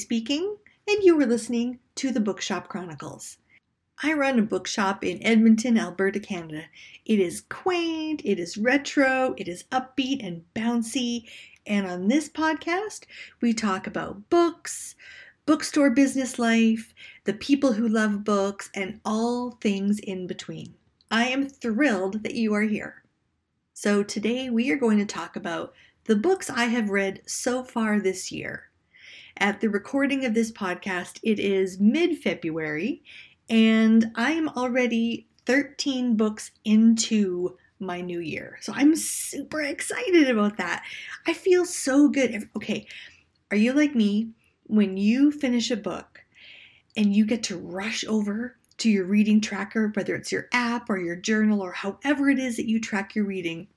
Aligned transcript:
Speaking, 0.00 0.56
and 0.88 1.02
you 1.02 1.20
are 1.20 1.26
listening 1.26 1.78
to 1.96 2.10
the 2.10 2.20
Bookshop 2.20 2.68
Chronicles. 2.68 3.36
I 4.02 4.14
run 4.14 4.38
a 4.38 4.42
bookshop 4.42 5.04
in 5.04 5.22
Edmonton, 5.22 5.76
Alberta, 5.76 6.18
Canada. 6.18 6.62
It 7.04 7.20
is 7.20 7.42
quaint, 7.42 8.22
it 8.24 8.38
is 8.38 8.56
retro, 8.56 9.34
it 9.36 9.46
is 9.46 9.64
upbeat 9.64 10.26
and 10.26 10.42
bouncy. 10.56 11.28
And 11.66 11.86
on 11.86 12.08
this 12.08 12.30
podcast, 12.30 13.04
we 13.42 13.52
talk 13.52 13.86
about 13.86 14.30
books, 14.30 14.94
bookstore 15.44 15.90
business 15.90 16.38
life, 16.38 16.94
the 17.24 17.34
people 17.34 17.74
who 17.74 17.86
love 17.86 18.24
books, 18.24 18.70
and 18.74 19.00
all 19.04 19.58
things 19.60 19.98
in 19.98 20.26
between. 20.26 20.72
I 21.10 21.28
am 21.28 21.46
thrilled 21.46 22.22
that 22.22 22.36
you 22.36 22.54
are 22.54 22.62
here. 22.62 23.04
So, 23.74 24.02
today 24.02 24.48
we 24.48 24.70
are 24.70 24.78
going 24.78 24.96
to 24.96 25.04
talk 25.04 25.36
about 25.36 25.74
the 26.04 26.16
books 26.16 26.48
I 26.48 26.64
have 26.64 26.88
read 26.88 27.20
so 27.26 27.62
far 27.62 28.00
this 28.00 28.32
year. 28.32 28.69
At 29.40 29.62
the 29.62 29.70
recording 29.70 30.26
of 30.26 30.34
this 30.34 30.52
podcast, 30.52 31.18
it 31.22 31.38
is 31.38 31.80
mid 31.80 32.18
February, 32.18 33.02
and 33.48 34.12
I 34.14 34.32
am 34.32 34.50
already 34.50 35.28
13 35.46 36.14
books 36.14 36.50
into 36.62 37.56
my 37.78 38.02
new 38.02 38.20
year. 38.20 38.58
So 38.60 38.74
I'm 38.76 38.94
super 38.94 39.62
excited 39.62 40.28
about 40.28 40.58
that. 40.58 40.84
I 41.26 41.32
feel 41.32 41.64
so 41.64 42.10
good. 42.10 42.50
Okay, 42.54 42.86
are 43.50 43.56
you 43.56 43.72
like 43.72 43.94
me? 43.94 44.28
When 44.64 44.98
you 44.98 45.32
finish 45.32 45.70
a 45.70 45.76
book 45.76 46.22
and 46.94 47.16
you 47.16 47.24
get 47.24 47.42
to 47.44 47.56
rush 47.56 48.04
over 48.04 48.58
to 48.76 48.90
your 48.90 49.06
reading 49.06 49.40
tracker, 49.40 49.90
whether 49.94 50.14
it's 50.14 50.30
your 50.30 50.48
app 50.52 50.90
or 50.90 50.98
your 50.98 51.16
journal 51.16 51.62
or 51.62 51.72
however 51.72 52.28
it 52.28 52.38
is 52.38 52.58
that 52.58 52.68
you 52.68 52.78
track 52.78 53.14
your 53.14 53.24
reading, 53.24 53.68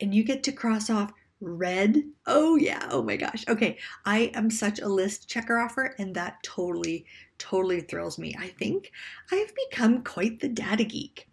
and 0.00 0.12
you 0.12 0.24
get 0.24 0.42
to 0.42 0.50
cross 0.50 0.90
off 0.90 1.12
Red. 1.44 2.02
Oh, 2.26 2.56
yeah. 2.56 2.88
Oh 2.90 3.02
my 3.02 3.16
gosh. 3.16 3.44
Okay. 3.48 3.78
I 4.04 4.30
am 4.34 4.50
such 4.50 4.80
a 4.80 4.88
list 4.88 5.28
checker 5.28 5.58
offer, 5.58 5.94
and 5.98 6.14
that 6.14 6.42
totally, 6.42 7.06
totally 7.38 7.80
thrills 7.80 8.18
me. 8.18 8.34
I 8.38 8.48
think 8.48 8.90
I've 9.30 9.52
become 9.70 10.02
quite 10.02 10.40
the 10.40 10.48
data 10.48 10.84
geek. 10.84 11.28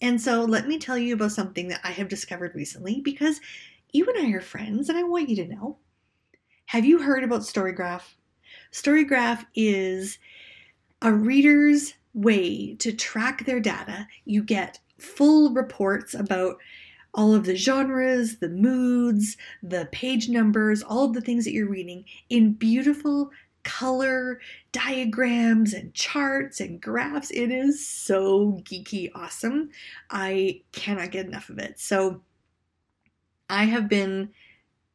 And 0.00 0.20
so 0.20 0.44
let 0.44 0.68
me 0.68 0.78
tell 0.78 0.96
you 0.96 1.14
about 1.14 1.32
something 1.32 1.68
that 1.68 1.80
I 1.82 1.90
have 1.90 2.08
discovered 2.08 2.54
recently 2.54 3.00
because 3.00 3.40
you 3.92 4.06
and 4.06 4.26
I 4.26 4.30
are 4.36 4.40
friends, 4.40 4.88
and 4.88 4.96
I 4.96 5.02
want 5.02 5.28
you 5.28 5.36
to 5.36 5.48
know. 5.48 5.78
Have 6.66 6.84
you 6.84 7.02
heard 7.02 7.24
about 7.24 7.40
Storygraph? 7.40 8.02
Storygraph 8.72 9.44
is 9.54 10.18
a 11.02 11.12
reader's 11.12 11.94
way 12.14 12.74
to 12.76 12.92
track 12.92 13.44
their 13.44 13.60
data. 13.60 14.06
You 14.24 14.42
get 14.42 14.78
full 14.98 15.52
reports 15.52 16.14
about 16.14 16.56
all 17.18 17.34
of 17.34 17.44
the 17.44 17.56
genres, 17.56 18.38
the 18.38 18.48
moods, 18.48 19.36
the 19.60 19.88
page 19.90 20.28
numbers, 20.28 20.84
all 20.84 21.06
of 21.06 21.14
the 21.14 21.20
things 21.20 21.44
that 21.44 21.52
you're 21.52 21.68
reading 21.68 22.04
in 22.30 22.52
beautiful 22.52 23.32
color 23.64 24.40
diagrams 24.70 25.74
and 25.74 25.92
charts 25.94 26.60
and 26.60 26.80
graphs. 26.80 27.32
It 27.32 27.50
is 27.50 27.84
so 27.84 28.60
geeky 28.62 29.10
awesome. 29.16 29.70
I 30.10 30.62
cannot 30.70 31.10
get 31.10 31.26
enough 31.26 31.48
of 31.48 31.58
it. 31.58 31.80
So 31.80 32.22
I 33.50 33.64
have 33.64 33.88
been 33.88 34.30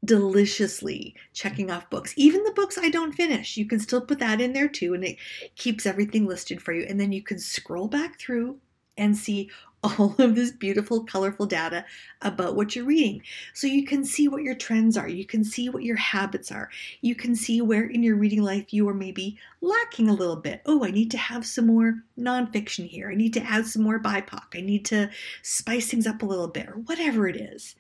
deliciously 0.05 1.15
checking 1.33 1.69
off 1.69 1.89
books. 1.89 2.13
Even 2.15 2.41
the 2.45 2.53
books 2.53 2.77
I 2.77 2.89
don't 2.89 3.11
finish, 3.11 3.57
you 3.57 3.65
can 3.65 3.81
still 3.81 4.01
put 4.01 4.19
that 4.19 4.39
in 4.39 4.53
there 4.53 4.69
too, 4.69 4.93
and 4.93 5.03
it 5.03 5.17
keeps 5.57 5.85
everything 5.85 6.25
listed 6.25 6.61
for 6.61 6.71
you. 6.71 6.85
And 6.87 6.97
then 6.97 7.11
you 7.11 7.21
can 7.21 7.37
scroll 7.37 7.89
back 7.89 8.17
through 8.17 8.59
and 8.97 9.17
see 9.17 9.49
all 9.83 10.15
of 10.17 10.35
this 10.35 10.51
beautiful, 10.51 11.03
colorful 11.03 11.45
data 11.45 11.85
about 12.21 12.55
what 12.55 12.75
you're 12.75 12.85
reading. 12.85 13.21
So 13.53 13.67
you 13.67 13.85
can 13.85 14.05
see 14.05 14.27
what 14.27 14.43
your 14.43 14.55
trends 14.55 14.97
are, 14.97 15.07
you 15.07 15.25
can 15.25 15.43
see 15.43 15.69
what 15.69 15.83
your 15.83 15.97
habits 15.97 16.51
are, 16.51 16.69
you 17.01 17.15
can 17.15 17.35
see 17.35 17.61
where 17.61 17.85
in 17.85 18.01
your 18.03 18.15
reading 18.15 18.41
life 18.41 18.73
you 18.73 18.87
are 18.87 18.93
maybe 18.93 19.37
lacking 19.61 20.09
a 20.09 20.13
little 20.13 20.37
bit. 20.37 20.61
Oh, 20.65 20.83
I 20.85 20.91
need 20.91 21.11
to 21.11 21.17
have 21.17 21.45
some 21.45 21.67
more 21.67 22.03
nonfiction 22.17 22.87
here, 22.87 23.09
I 23.11 23.15
need 23.15 23.33
to 23.33 23.43
add 23.43 23.67
some 23.67 23.83
more 23.83 23.99
BIPOC, 23.99 24.55
I 24.55 24.61
need 24.61 24.85
to 24.85 25.09
spice 25.41 25.89
things 25.89 26.07
up 26.07 26.21
a 26.21 26.25
little 26.25 26.47
bit, 26.47 26.67
or 26.67 26.73
whatever 26.73 27.27
it 27.27 27.35
is. 27.35 27.75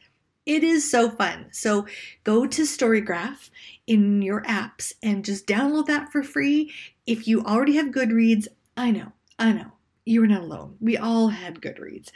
It 0.45 0.63
is 0.63 0.89
so 0.89 1.09
fun. 1.09 1.45
So 1.51 1.87
go 2.25 2.45
to 2.45 2.63
Storygraph 2.63 3.49
in 3.87 4.21
your 4.21 4.41
apps 4.43 4.91
and 5.01 5.23
just 5.23 5.47
download 5.47 5.85
that 5.85 6.11
for 6.11 6.21
free. 6.21 6.73
If 7.07 7.29
you 7.29 7.43
already 7.43 7.77
have 7.77 7.87
Goodreads, 7.87 8.47
I 8.75 8.91
know, 8.91 9.13
I 9.39 9.53
know 9.53 9.72
you 10.05 10.21
were 10.21 10.27
not 10.27 10.41
alone. 10.41 10.77
We 10.79 10.97
all 10.97 11.29
had 11.29 11.61
Goodreads. 11.61 12.09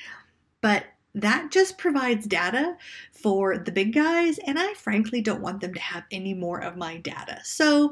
But 0.61 0.85
that 1.15 1.51
just 1.51 1.77
provides 1.77 2.27
data 2.27 2.77
for 3.11 3.57
the 3.57 3.71
big 3.71 3.93
guys, 3.93 4.37
and 4.39 4.59
I 4.59 4.73
frankly 4.73 5.21
don't 5.21 5.41
want 5.41 5.61
them 5.61 5.73
to 5.73 5.79
have 5.79 6.03
any 6.11 6.33
more 6.33 6.59
of 6.59 6.77
my 6.77 6.97
data. 6.97 7.39
So 7.43 7.91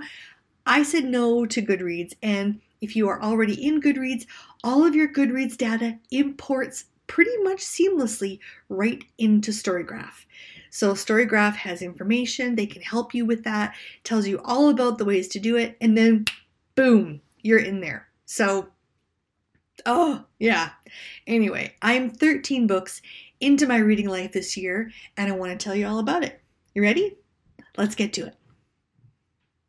I 0.65 0.83
said 0.83 1.05
no 1.05 1.45
to 1.45 1.61
Goodreads, 1.61 2.13
and 2.21 2.61
if 2.81 2.95
you 2.95 3.07
are 3.07 3.21
already 3.21 3.65
in 3.65 3.81
Goodreads, 3.81 4.25
all 4.63 4.85
of 4.85 4.95
your 4.95 5.07
Goodreads 5.07 5.57
data 5.57 5.97
imports 6.11 6.85
pretty 7.07 7.35
much 7.43 7.59
seamlessly 7.59 8.39
right 8.69 9.03
into 9.17 9.51
Storygraph. 9.51 10.25
So 10.69 10.93
Storygraph 10.93 11.55
has 11.55 11.81
information, 11.81 12.55
they 12.55 12.65
can 12.65 12.81
help 12.81 13.13
you 13.13 13.25
with 13.25 13.43
that, 13.43 13.75
tells 14.03 14.27
you 14.27 14.41
all 14.43 14.69
about 14.69 14.97
the 14.97 15.05
ways 15.05 15.27
to 15.29 15.39
do 15.39 15.55
it, 15.55 15.77
and 15.79 15.97
then 15.97 16.25
boom, 16.75 17.21
you're 17.41 17.59
in 17.59 17.79
there. 17.79 18.07
So 18.25 18.67
Oh, 19.85 20.23
yeah. 20.39 20.69
Anyway, 21.27 21.75
I'm 21.81 22.09
13 22.09 22.67
books 22.67 23.01
into 23.39 23.67
my 23.67 23.77
reading 23.77 24.07
life 24.07 24.31
this 24.31 24.55
year, 24.57 24.91
and 25.17 25.31
I 25.31 25.35
want 25.35 25.51
to 25.51 25.63
tell 25.63 25.75
you 25.75 25.87
all 25.87 25.99
about 25.99 26.23
it. 26.23 26.41
You 26.73 26.81
ready? 26.81 27.17
Let's 27.77 27.95
get 27.95 28.13
to 28.13 28.27
it. 28.27 28.35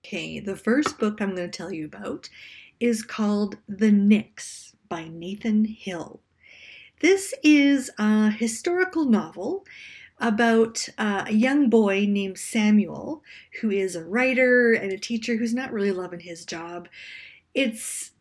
Okay, 0.04 0.38
the 0.38 0.56
first 0.56 0.98
book 0.98 1.20
I'm 1.20 1.34
going 1.34 1.50
to 1.50 1.56
tell 1.56 1.72
you 1.72 1.86
about 1.86 2.28
is 2.78 3.02
called 3.02 3.56
The 3.68 3.90
Nix 3.90 4.76
by 4.88 5.08
Nathan 5.08 5.64
Hill. 5.64 6.20
This 7.00 7.34
is 7.42 7.90
a 7.98 8.30
historical 8.30 9.04
novel 9.04 9.66
about 10.18 10.88
uh, 10.96 11.24
a 11.26 11.32
young 11.32 11.68
boy 11.68 12.06
named 12.08 12.38
Samuel 12.38 13.22
who 13.60 13.70
is 13.70 13.96
a 13.96 14.04
writer 14.04 14.72
and 14.72 14.92
a 14.92 14.98
teacher 14.98 15.36
who's 15.36 15.52
not 15.52 15.72
really 15.72 15.92
loving 15.92 16.20
his 16.20 16.44
job. 16.44 16.88
It's 17.52 18.12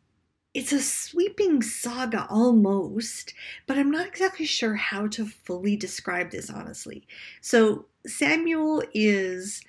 it's 0.55 0.71
a 0.71 0.79
sweeping 0.79 1.61
saga 1.61 2.25
almost, 2.29 3.33
but 3.67 3.77
I'm 3.77 3.91
not 3.91 4.07
exactly 4.07 4.45
sure 4.45 4.75
how 4.75 5.05
to 5.07 5.25
fully 5.25 5.75
describe 5.75 6.31
this 6.31 6.49
honestly. 6.49 7.05
So, 7.41 7.87
Samuel 8.07 8.81
is 8.93 9.61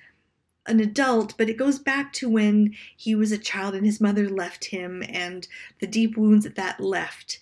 an 0.65 0.79
adult, 0.79 1.37
but 1.37 1.49
it 1.49 1.57
goes 1.57 1.77
back 1.77 2.13
to 2.13 2.29
when 2.29 2.73
he 2.95 3.15
was 3.15 3.33
a 3.33 3.37
child 3.37 3.75
and 3.75 3.85
his 3.85 3.99
mother 3.99 4.29
left 4.29 4.65
him 4.65 5.03
and 5.09 5.45
the 5.81 5.87
deep 5.87 6.15
wounds 6.15 6.45
that 6.45 6.55
that 6.55 6.79
left. 6.79 7.39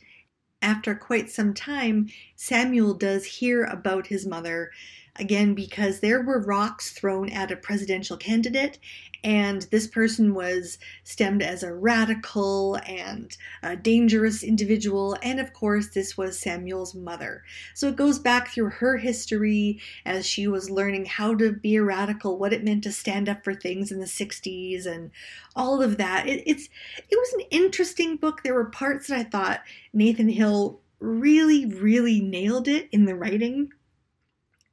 After 0.64 0.96
quite 0.96 1.30
some 1.30 1.54
time, 1.54 2.10
Samuel 2.36 2.96
does 2.96 3.26
hear 3.26 3.64
about 3.64 4.08
his 4.08 4.26
mother 4.26 4.72
again 5.18 5.54
because 5.54 6.00
there 6.00 6.22
were 6.22 6.40
rocks 6.40 6.92
thrown 6.92 7.30
at 7.30 7.52
a 7.52 7.56
presidential 7.56 8.18
candidate 8.18 8.80
and 9.26 9.64
this 9.72 9.88
person 9.88 10.36
was 10.36 10.78
stemmed 11.04 11.42
as 11.42 11.64
a 11.64 11.74
radical 11.74 12.76
and 12.86 13.36
a 13.64 13.76
dangerous 13.76 14.44
individual. 14.44 15.18
And 15.24 15.40
of 15.40 15.52
course, 15.52 15.90
this 15.90 16.16
was 16.16 16.38
Samuel's 16.38 16.94
mother. 16.94 17.44
So 17.74 17.88
it 17.88 17.96
goes 17.96 18.20
back 18.20 18.50
through 18.50 18.70
her 18.70 18.98
history 18.98 19.82
as 20.06 20.28
she 20.28 20.48
was 20.48 20.70
learning 20.70 21.06
how 21.06 21.34
to 21.38 21.52
be 21.52 21.76
a 21.76 21.84
radical, 21.84 22.38
what 22.38 22.54
it 22.54 22.64
meant 22.64 22.84
to 22.84 22.92
stand 22.92 23.28
up 23.28 23.44
for 23.44 23.56
things 23.56 23.92
in 23.92 24.00
the 24.00 24.06
60s, 24.06 24.86
and 24.86 25.10
all 25.56 25.82
of 25.82 25.98
that. 25.98 26.28
It, 26.28 26.44
it's 26.46 26.70
it 27.10 27.16
was 27.16 27.34
an 27.34 27.48
interesting 27.50 28.18
book. 28.18 28.44
There 28.44 28.54
were 28.54 28.66
parts 28.66 29.08
that 29.08 29.18
I 29.18 29.24
thought 29.24 29.62
Nathan 29.92 30.30
Hill 30.30 30.80
really, 31.00 31.66
really 31.66 32.22
nailed 32.22 32.68
it 32.68 32.90
in 32.92 33.06
the 33.06 33.16
writing. 33.16 33.72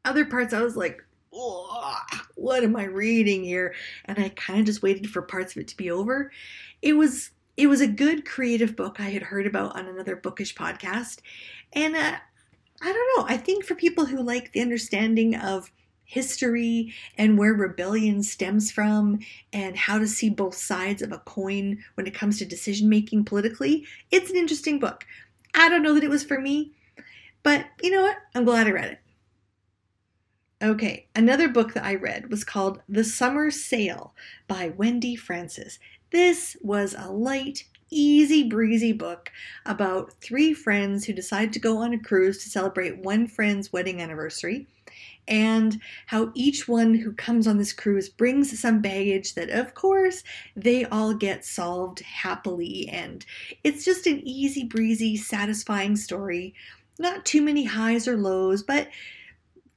Other 0.04 0.24
parts 0.24 0.52
I 0.52 0.62
was 0.62 0.76
like, 0.76 1.02
what 1.30 2.62
am 2.62 2.76
I 2.76 2.84
reading 2.84 3.44
here? 3.44 3.74
And 4.04 4.18
I 4.18 4.30
kind 4.30 4.60
of 4.60 4.66
just 4.66 4.82
waited 4.82 5.08
for 5.08 5.22
parts 5.22 5.54
of 5.54 5.62
it 5.62 5.68
to 5.68 5.76
be 5.76 5.90
over. 5.90 6.30
It 6.82 6.94
was 6.94 7.30
it 7.56 7.66
was 7.66 7.80
a 7.80 7.86
good 7.86 8.24
creative 8.24 8.76
book 8.76 8.98
I 8.98 9.10
had 9.10 9.22
heard 9.22 9.46
about 9.46 9.76
on 9.76 9.86
another 9.86 10.16
bookish 10.16 10.54
podcast, 10.54 11.20
and 11.74 11.94
uh, 11.94 12.16
I 12.82 12.92
don't 12.92 13.16
know. 13.16 13.26
I 13.32 13.36
think 13.36 13.64
for 13.64 13.74
people 13.74 14.06
who 14.06 14.22
like 14.22 14.52
the 14.52 14.62
understanding 14.62 15.36
of 15.36 15.70
history 16.04 16.92
and 17.16 17.38
where 17.38 17.54
rebellion 17.54 18.22
stems 18.22 18.70
from 18.70 19.18
and 19.52 19.76
how 19.76 19.98
to 19.98 20.06
see 20.06 20.28
both 20.28 20.54
sides 20.54 21.00
of 21.00 21.12
a 21.12 21.18
coin 21.20 21.78
when 21.94 22.06
it 22.06 22.14
comes 22.14 22.38
to 22.38 22.44
decision 22.44 22.88
making 22.88 23.24
politically, 23.24 23.86
it's 24.10 24.30
an 24.30 24.36
interesting 24.36 24.78
book. 24.78 25.06
I 25.54 25.68
don't 25.68 25.82
know 25.82 25.94
that 25.94 26.04
it 26.04 26.10
was 26.10 26.24
for 26.24 26.38
me, 26.38 26.72
but 27.42 27.66
you 27.82 27.90
know 27.90 28.02
what? 28.02 28.16
I'm 28.34 28.44
glad 28.44 28.66
I 28.66 28.70
read 28.70 28.92
it. 28.92 29.01
Okay, 30.62 31.08
another 31.16 31.48
book 31.48 31.74
that 31.74 31.84
I 31.84 31.96
read 31.96 32.30
was 32.30 32.44
called 32.44 32.82
The 32.88 33.02
Summer 33.02 33.50
Sail 33.50 34.14
by 34.46 34.68
Wendy 34.68 35.16
Francis. 35.16 35.80
This 36.10 36.56
was 36.60 36.94
a 36.96 37.10
light, 37.10 37.64
easy 37.90 38.44
breezy 38.48 38.92
book 38.92 39.32
about 39.66 40.12
three 40.20 40.54
friends 40.54 41.04
who 41.04 41.14
decide 41.14 41.52
to 41.54 41.58
go 41.58 41.78
on 41.78 41.92
a 41.92 41.98
cruise 41.98 42.44
to 42.44 42.48
celebrate 42.48 42.98
one 42.98 43.26
friend's 43.26 43.72
wedding 43.72 44.00
anniversary. 44.00 44.68
and 45.28 45.80
how 46.06 46.32
each 46.34 46.66
one 46.66 46.94
who 46.94 47.12
comes 47.12 47.46
on 47.46 47.56
this 47.56 47.72
cruise 47.72 48.08
brings 48.08 48.58
some 48.58 48.80
baggage 48.80 49.34
that, 49.34 49.50
of 49.50 49.74
course, 49.74 50.24
they 50.56 50.84
all 50.86 51.14
get 51.14 51.44
solved 51.44 52.00
happily. 52.00 52.88
And 52.88 53.24
it's 53.62 53.84
just 53.84 54.06
an 54.06 54.20
easy 54.26 54.64
breezy, 54.64 55.16
satisfying 55.16 55.96
story. 55.96 56.54
Not 56.98 57.24
too 57.24 57.42
many 57.42 57.64
highs 57.64 58.08
or 58.08 58.16
lows, 58.16 58.62
but 58.62 58.88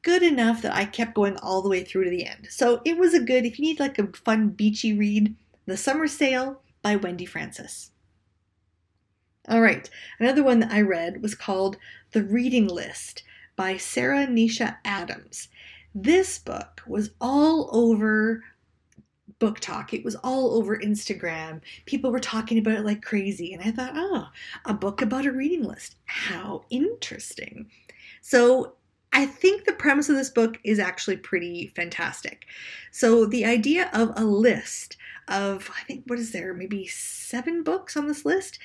good 0.05 0.21
enough 0.21 0.61
that 0.61 0.75
I 0.75 0.85
kept 0.85 1.15
going 1.15 1.35
all 1.37 1.63
the 1.63 1.69
way 1.69 1.83
through 1.83 2.03
to 2.03 2.09
the 2.11 2.27
end. 2.27 2.47
So 2.51 2.79
it 2.85 2.95
was 2.95 3.15
a 3.15 3.19
good, 3.19 3.43
if 3.43 3.57
you 3.57 3.65
need 3.65 3.79
like 3.79 3.97
a 3.97 4.07
fun 4.07 4.49
beachy 4.49 4.93
read, 4.93 5.35
The 5.65 5.75
Summer 5.75 6.07
Sail 6.07 6.61
by 6.83 6.95
Wendy 6.95 7.25
Francis. 7.25 7.89
All 9.49 9.61
right, 9.61 9.89
another 10.19 10.43
one 10.43 10.59
that 10.59 10.71
I 10.71 10.81
read 10.81 11.23
was 11.23 11.33
called 11.33 11.77
The 12.11 12.23
Reading 12.23 12.67
List 12.67 13.23
by 13.55 13.77
Sara 13.77 14.27
Nisha 14.27 14.77
Adams. 14.85 15.47
This 15.95 16.37
book 16.37 16.83
was 16.85 17.09
all 17.19 17.69
over 17.75 18.43
BookTok. 19.39 19.91
It 19.91 20.05
was 20.05 20.15
all 20.17 20.55
over 20.55 20.77
Instagram. 20.77 21.61
People 21.87 22.11
were 22.11 22.19
talking 22.19 22.59
about 22.59 22.75
it 22.75 22.85
like 22.85 23.01
crazy. 23.01 23.53
And 23.53 23.63
I 23.63 23.71
thought, 23.71 23.93
oh, 23.95 24.27
a 24.65 24.73
book 24.73 25.01
about 25.01 25.25
a 25.25 25.31
reading 25.31 25.63
list. 25.63 25.95
How 26.05 26.63
interesting. 26.69 27.71
So 28.21 28.75
I 29.15 29.25
think 29.25 29.63
the 29.63 29.71
premise 29.71 30.09
of 30.09 30.17
this 30.17 30.29
book 30.29 30.59
is 30.65 30.77
actually 30.77 31.15
pretty 31.15 31.71
fantastic. 31.73 32.45
So, 32.91 33.25
the 33.25 33.45
idea 33.45 33.89
of 33.93 34.11
a 34.17 34.25
list 34.25 34.97
of, 35.29 35.71
I 35.73 35.83
think, 35.85 36.03
what 36.05 36.19
is 36.19 36.33
there, 36.33 36.53
maybe 36.53 36.85
seven 36.87 37.63
books 37.63 37.95
on 37.95 38.07
this 38.07 38.25
list, 38.25 38.59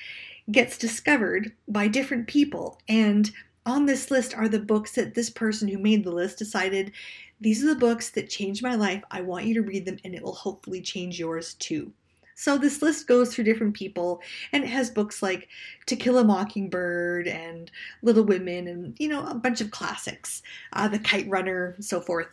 gets 0.51 0.77
discovered 0.77 1.53
by 1.69 1.87
different 1.87 2.27
people. 2.27 2.81
And 2.89 3.31
on 3.65 3.85
this 3.85 4.11
list 4.11 4.35
are 4.35 4.49
the 4.49 4.59
books 4.59 4.91
that 4.95 5.13
this 5.15 5.29
person 5.29 5.69
who 5.69 5.77
made 5.77 6.03
the 6.03 6.11
list 6.11 6.39
decided 6.39 6.91
these 7.39 7.63
are 7.63 7.67
the 7.67 7.79
books 7.79 8.09
that 8.09 8.29
changed 8.29 8.61
my 8.61 8.75
life. 8.75 9.03
I 9.09 9.21
want 9.21 9.45
you 9.45 9.53
to 9.53 9.61
read 9.61 9.85
them 9.85 9.99
and 10.03 10.13
it 10.13 10.21
will 10.21 10.33
hopefully 10.33 10.81
change 10.81 11.17
yours 11.17 11.53
too. 11.53 11.93
So 12.35 12.57
this 12.57 12.81
list 12.81 13.07
goes 13.07 13.33
through 13.33 13.43
different 13.43 13.73
people 13.73 14.21
and 14.51 14.63
it 14.63 14.69
has 14.69 14.89
books 14.89 15.21
like 15.21 15.47
To 15.87 15.95
Kill 15.95 16.17
a 16.17 16.23
Mockingbird 16.23 17.27
and 17.27 17.69
Little 18.01 18.23
Women 18.23 18.67
and, 18.67 18.95
you 18.99 19.07
know, 19.07 19.25
a 19.25 19.35
bunch 19.35 19.61
of 19.61 19.71
classics, 19.71 20.41
uh, 20.73 20.87
The 20.87 20.99
Kite 20.99 21.29
Runner, 21.29 21.75
so 21.79 22.01
forth. 22.01 22.27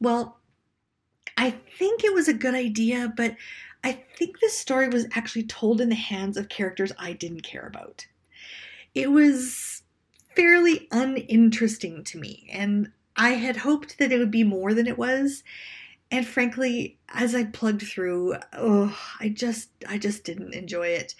Well, 0.00 0.38
I 1.36 1.50
think 1.78 2.04
it 2.04 2.14
was 2.14 2.28
a 2.28 2.34
good 2.34 2.54
idea, 2.54 3.12
but 3.16 3.36
I 3.82 3.92
think 4.16 4.40
this 4.40 4.56
story 4.56 4.88
was 4.88 5.06
actually 5.14 5.44
told 5.44 5.80
in 5.80 5.88
the 5.88 5.94
hands 5.94 6.36
of 6.36 6.48
characters 6.48 6.92
I 6.98 7.12
didn't 7.12 7.42
care 7.42 7.66
about. 7.66 8.06
It 8.94 9.10
was 9.10 9.82
fairly 10.34 10.88
uninteresting 10.90 12.04
to 12.04 12.18
me, 12.18 12.48
and 12.52 12.90
I 13.16 13.30
had 13.30 13.58
hoped 13.58 13.98
that 13.98 14.12
it 14.12 14.18
would 14.18 14.30
be 14.30 14.44
more 14.44 14.74
than 14.74 14.86
it 14.86 14.98
was. 14.98 15.42
And 16.10 16.26
frankly, 16.26 16.98
as 17.08 17.34
I 17.34 17.44
plugged 17.44 17.82
through, 17.82 18.36
oh, 18.52 18.96
I 19.18 19.28
just 19.28 19.70
I 19.88 19.98
just 19.98 20.24
didn't 20.24 20.54
enjoy 20.54 20.88
it. 20.88 21.14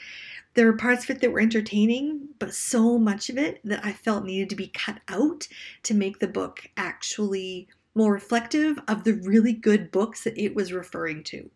There 0.54 0.66
were 0.66 0.76
parts 0.76 1.04
of 1.04 1.10
it 1.10 1.20
that 1.20 1.32
were 1.32 1.40
entertaining, 1.40 2.28
but 2.38 2.54
so 2.54 2.96
much 2.96 3.28
of 3.28 3.36
it 3.36 3.60
that 3.64 3.84
I 3.84 3.92
felt 3.92 4.24
needed 4.24 4.50
to 4.50 4.56
be 4.56 4.68
cut 4.68 5.00
out 5.08 5.48
to 5.82 5.94
make 5.94 6.20
the 6.20 6.28
book 6.28 6.70
actually 6.76 7.68
more 7.94 8.12
reflective 8.12 8.78
of 8.86 9.04
the 9.04 9.14
really 9.14 9.52
good 9.52 9.90
books 9.90 10.24
that 10.24 10.38
it 10.38 10.54
was 10.54 10.72
referring 10.72 11.24
to. 11.24 11.50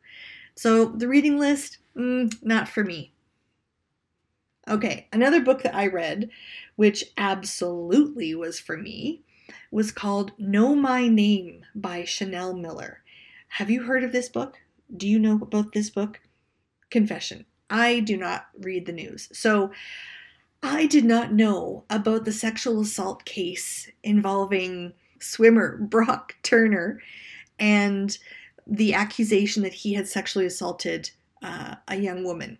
So 0.54 0.86
the 0.86 1.08
reading 1.08 1.38
list, 1.38 1.78
mm, 1.96 2.32
not 2.42 2.68
for 2.68 2.82
me. 2.82 3.12
Okay, 4.68 5.08
another 5.12 5.40
book 5.40 5.62
that 5.62 5.74
I 5.74 5.86
read, 5.86 6.30
which 6.76 7.04
absolutely 7.16 8.34
was 8.34 8.58
for 8.60 8.76
me, 8.76 9.22
was 9.70 9.92
called 9.92 10.32
Know 10.38 10.74
My 10.74 11.08
Name 11.08 11.64
by 11.74 12.04
Chanel 12.04 12.54
Miller. 12.54 13.02
Have 13.48 13.70
you 13.70 13.82
heard 13.82 14.04
of 14.04 14.12
this 14.12 14.28
book? 14.28 14.58
Do 14.96 15.08
you 15.08 15.18
know 15.18 15.38
about 15.42 15.72
this 15.72 15.90
book? 15.90 16.20
Confession. 16.90 17.44
I 17.70 18.00
do 18.00 18.16
not 18.16 18.46
read 18.58 18.86
the 18.86 18.92
news. 18.92 19.28
So 19.32 19.70
I 20.62 20.86
did 20.86 21.04
not 21.04 21.32
know 21.32 21.84
about 21.90 22.24
the 22.24 22.32
sexual 22.32 22.80
assault 22.80 23.24
case 23.24 23.90
involving 24.02 24.94
swimmer 25.20 25.76
Brock 25.80 26.36
Turner 26.42 27.00
and 27.58 28.16
the 28.66 28.94
accusation 28.94 29.62
that 29.62 29.72
he 29.72 29.94
had 29.94 30.08
sexually 30.08 30.46
assaulted 30.46 31.10
uh, 31.42 31.76
a 31.88 31.96
young 31.96 32.24
woman. 32.24 32.58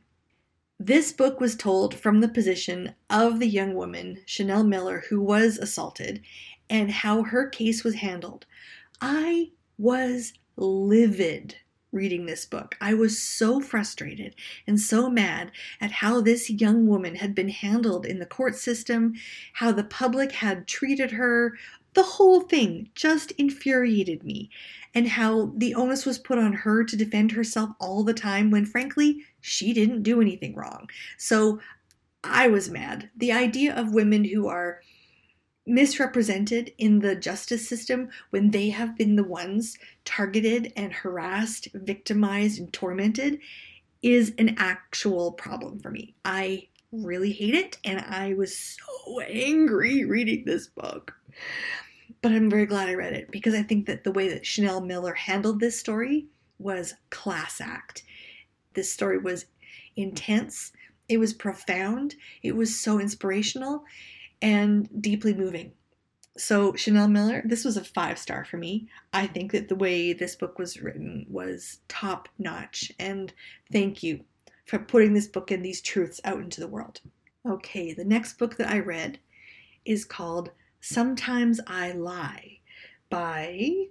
This 0.80 1.12
book 1.12 1.40
was 1.40 1.56
told 1.56 1.94
from 1.94 2.20
the 2.20 2.28
position 2.28 2.94
of 3.10 3.40
the 3.40 3.48
young 3.48 3.74
woman, 3.74 4.22
Chanel 4.26 4.62
Miller, 4.62 5.04
who 5.08 5.20
was 5.20 5.58
assaulted, 5.58 6.22
and 6.70 6.90
how 6.90 7.24
her 7.24 7.48
case 7.48 7.82
was 7.82 7.96
handled. 7.96 8.46
I 9.00 9.50
was 9.76 10.34
livid 10.58 11.56
reading 11.90 12.26
this 12.26 12.44
book. 12.44 12.76
I 12.80 12.92
was 12.92 13.18
so 13.22 13.60
frustrated 13.60 14.34
and 14.66 14.78
so 14.78 15.08
mad 15.08 15.52
at 15.80 15.90
how 15.90 16.20
this 16.20 16.50
young 16.50 16.86
woman 16.86 17.14
had 17.14 17.34
been 17.34 17.48
handled 17.48 18.04
in 18.04 18.18
the 18.18 18.26
court 18.26 18.56
system, 18.56 19.14
how 19.54 19.72
the 19.72 19.84
public 19.84 20.32
had 20.32 20.66
treated 20.66 21.12
her. 21.12 21.56
The 21.94 22.02
whole 22.02 22.42
thing 22.42 22.90
just 22.94 23.30
infuriated 23.32 24.22
me, 24.22 24.50
and 24.94 25.08
how 25.08 25.52
the 25.56 25.74
onus 25.74 26.04
was 26.04 26.18
put 26.18 26.38
on 26.38 26.52
her 26.52 26.84
to 26.84 26.96
defend 26.96 27.32
herself 27.32 27.70
all 27.80 28.04
the 28.04 28.14
time 28.14 28.50
when, 28.50 28.66
frankly, 28.66 29.24
she 29.40 29.72
didn't 29.72 30.02
do 30.02 30.20
anything 30.20 30.54
wrong. 30.54 30.90
So 31.16 31.60
I 32.22 32.48
was 32.48 32.68
mad. 32.68 33.08
The 33.16 33.32
idea 33.32 33.74
of 33.74 33.94
women 33.94 34.24
who 34.24 34.48
are 34.48 34.80
misrepresented 35.68 36.72
in 36.78 37.00
the 37.00 37.14
justice 37.14 37.68
system 37.68 38.08
when 38.30 38.50
they 38.50 38.70
have 38.70 38.96
been 38.96 39.16
the 39.16 39.24
ones 39.24 39.76
targeted 40.04 40.72
and 40.76 40.92
harassed, 40.92 41.68
victimized, 41.74 42.58
and 42.58 42.72
tormented 42.72 43.38
is 44.02 44.34
an 44.38 44.54
actual 44.58 45.32
problem 45.32 45.78
for 45.78 45.90
me. 45.90 46.14
I 46.24 46.68
really 46.92 47.32
hate 47.32 47.54
it, 47.54 47.78
and 47.84 48.00
I 48.00 48.34
was 48.34 48.56
so 48.56 49.20
angry 49.20 50.04
reading 50.04 50.44
this 50.44 50.68
book. 50.68 51.14
But 52.22 52.32
I'm 52.32 52.50
very 52.50 52.66
glad 52.66 52.88
I 52.88 52.94
read 52.94 53.12
it 53.12 53.30
because 53.30 53.54
I 53.54 53.62
think 53.62 53.86
that 53.86 54.04
the 54.04 54.12
way 54.12 54.28
that 54.28 54.46
Chanel 54.46 54.80
Miller 54.80 55.14
handled 55.14 55.60
this 55.60 55.78
story 55.78 56.26
was 56.58 56.94
class 57.10 57.60
act. 57.60 58.02
This 58.74 58.90
story 58.90 59.18
was 59.18 59.46
intense, 59.96 60.72
it 61.08 61.18
was 61.18 61.32
profound, 61.32 62.14
it 62.42 62.56
was 62.56 62.78
so 62.78 63.00
inspirational, 63.00 63.84
and 64.40 64.88
deeply 65.02 65.34
moving. 65.34 65.72
So, 66.36 66.74
Chanel 66.74 67.08
Miller, 67.08 67.42
this 67.44 67.64
was 67.64 67.76
a 67.76 67.84
five 67.84 68.18
star 68.18 68.44
for 68.44 68.58
me. 68.58 68.88
I 69.12 69.26
think 69.26 69.50
that 69.52 69.68
the 69.68 69.74
way 69.74 70.12
this 70.12 70.36
book 70.36 70.58
was 70.58 70.80
written 70.80 71.26
was 71.28 71.80
top 71.88 72.28
notch. 72.38 72.92
And 72.98 73.32
thank 73.72 74.02
you 74.04 74.20
for 74.64 74.78
putting 74.78 75.14
this 75.14 75.26
book 75.26 75.50
and 75.50 75.64
these 75.64 75.80
truths 75.80 76.20
out 76.24 76.40
into 76.40 76.60
the 76.60 76.68
world. 76.68 77.00
Okay, 77.44 77.92
the 77.92 78.04
next 78.04 78.38
book 78.38 78.56
that 78.56 78.70
I 78.70 78.78
read 78.78 79.18
is 79.84 80.04
called 80.04 80.50
Sometimes 80.80 81.60
I 81.66 81.92
Lie 81.92 82.60
by 83.10 83.86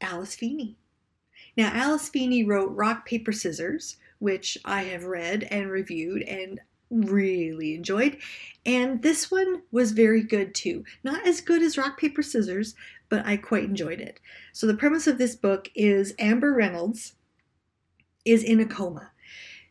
Alice 0.00 0.34
Feeney. 0.34 0.76
Now, 1.56 1.70
Alice 1.72 2.08
Feeney 2.08 2.44
wrote 2.44 2.74
Rock, 2.74 3.06
Paper, 3.06 3.32
Scissors, 3.32 3.96
which 4.18 4.58
I 4.64 4.84
have 4.84 5.04
read 5.04 5.44
and 5.44 5.70
reviewed, 5.70 6.22
and 6.22 6.60
really 6.90 7.74
enjoyed. 7.74 8.18
And 8.64 9.02
this 9.02 9.30
one 9.30 9.62
was 9.70 9.92
very 9.92 10.22
good 10.22 10.54
too. 10.54 10.84
Not 11.02 11.26
as 11.26 11.40
good 11.40 11.62
as 11.62 11.78
Rock, 11.78 11.98
Paper, 11.98 12.22
Scissors, 12.22 12.74
but 13.08 13.24
I 13.26 13.36
quite 13.36 13.64
enjoyed 13.64 14.00
it. 14.00 14.20
So, 14.52 14.66
the 14.66 14.76
premise 14.76 15.06
of 15.06 15.18
this 15.18 15.36
book 15.36 15.70
is 15.74 16.14
Amber 16.18 16.52
Reynolds 16.52 17.14
is 18.24 18.42
in 18.42 18.60
a 18.60 18.66
coma. 18.66 19.10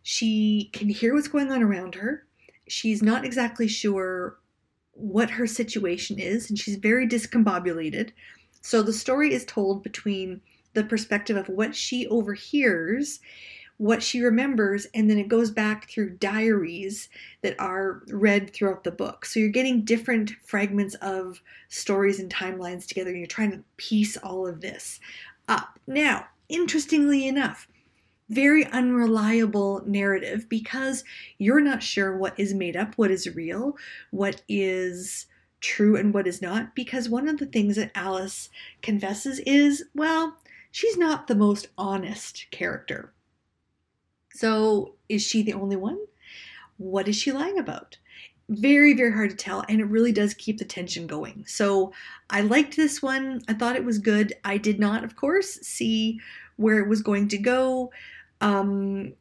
She 0.03 0.69
can 0.73 0.89
hear 0.89 1.13
what's 1.13 1.27
going 1.27 1.51
on 1.51 1.63
around 1.63 1.95
her. 1.95 2.25
She's 2.67 3.01
not 3.01 3.25
exactly 3.25 3.67
sure 3.67 4.37
what 4.91 5.31
her 5.31 5.47
situation 5.47 6.19
is, 6.19 6.49
and 6.49 6.59
she's 6.59 6.75
very 6.75 7.07
discombobulated. 7.07 8.11
So, 8.61 8.81
the 8.81 8.93
story 8.93 9.33
is 9.33 9.45
told 9.45 9.83
between 9.83 10.41
the 10.73 10.83
perspective 10.83 11.37
of 11.37 11.49
what 11.49 11.75
she 11.75 12.07
overhears 12.07 13.19
what 13.77 14.03
she 14.03 14.21
remembers, 14.21 14.85
and 14.93 15.09
then 15.09 15.17
it 15.17 15.27
goes 15.27 15.51
back 15.51 15.89
through 15.89 16.17
diaries 16.17 17.09
that 17.41 17.59
are 17.59 18.03
read 18.07 18.53
throughout 18.53 18.83
the 18.83 18.91
book. 18.91 19.25
So 19.25 19.39
you're 19.39 19.49
getting 19.49 19.83
different 19.83 20.31
fragments 20.45 20.95
of 20.95 21.41
stories 21.69 22.19
and 22.19 22.33
timelines 22.33 22.87
together, 22.87 23.09
and 23.09 23.19
you're 23.19 23.27
trying 23.27 23.51
to 23.51 23.63
piece 23.77 24.15
all 24.17 24.47
of 24.47 24.61
this 24.61 24.99
up. 25.47 25.79
Now, 25.87 26.27
interestingly 26.49 27.27
enough, 27.27 27.67
very 28.29 28.65
unreliable 28.67 29.81
narrative 29.85 30.47
because 30.49 31.03
you're 31.37 31.59
not 31.59 31.83
sure 31.83 32.15
what 32.15 32.39
is 32.39 32.53
made 32.53 32.77
up, 32.77 32.93
what 32.95 33.11
is 33.11 33.35
real, 33.35 33.75
what 34.11 34.41
is 34.47 35.25
true, 35.59 35.95
and 35.95 36.13
what 36.13 36.27
is 36.27 36.41
not. 36.41 36.75
Because 36.75 37.09
one 37.09 37.27
of 37.27 37.37
the 37.37 37.45
things 37.45 37.75
that 37.75 37.91
Alice 37.95 38.49
confesses 38.81 39.39
is, 39.39 39.85
well, 39.93 40.37
she's 40.71 40.97
not 40.97 41.27
the 41.27 41.35
most 41.35 41.67
honest 41.77 42.45
character. 42.51 43.12
So, 44.33 44.95
is 45.09 45.21
she 45.21 45.43
the 45.43 45.53
only 45.53 45.75
one? 45.75 45.99
What 46.77 47.07
is 47.07 47.15
she 47.15 47.31
lying 47.31 47.59
about? 47.59 47.97
very, 48.49 48.93
very 48.93 49.11
hard 49.11 49.29
to 49.29 49.35
tell, 49.35 49.63
and 49.69 49.79
it 49.79 49.85
really 49.85 50.11
does 50.11 50.33
keep 50.33 50.57
the 50.57 50.65
tension 50.65 51.07
going. 51.07 51.45
So 51.47 51.93
I 52.29 52.41
liked 52.41 52.75
this 52.75 53.01
one. 53.01 53.41
I 53.47 53.53
thought 53.53 53.75
it 53.75 53.85
was 53.85 53.97
good. 53.99 54.33
I 54.43 54.57
did 54.57 54.79
not, 54.79 55.03
of 55.03 55.15
course, 55.15 55.53
see 55.61 56.19
where 56.57 56.79
it 56.79 56.89
was 56.89 57.01
going 57.01 57.29
to 57.29 57.37
go. 57.37 57.91
Um, 58.41 59.13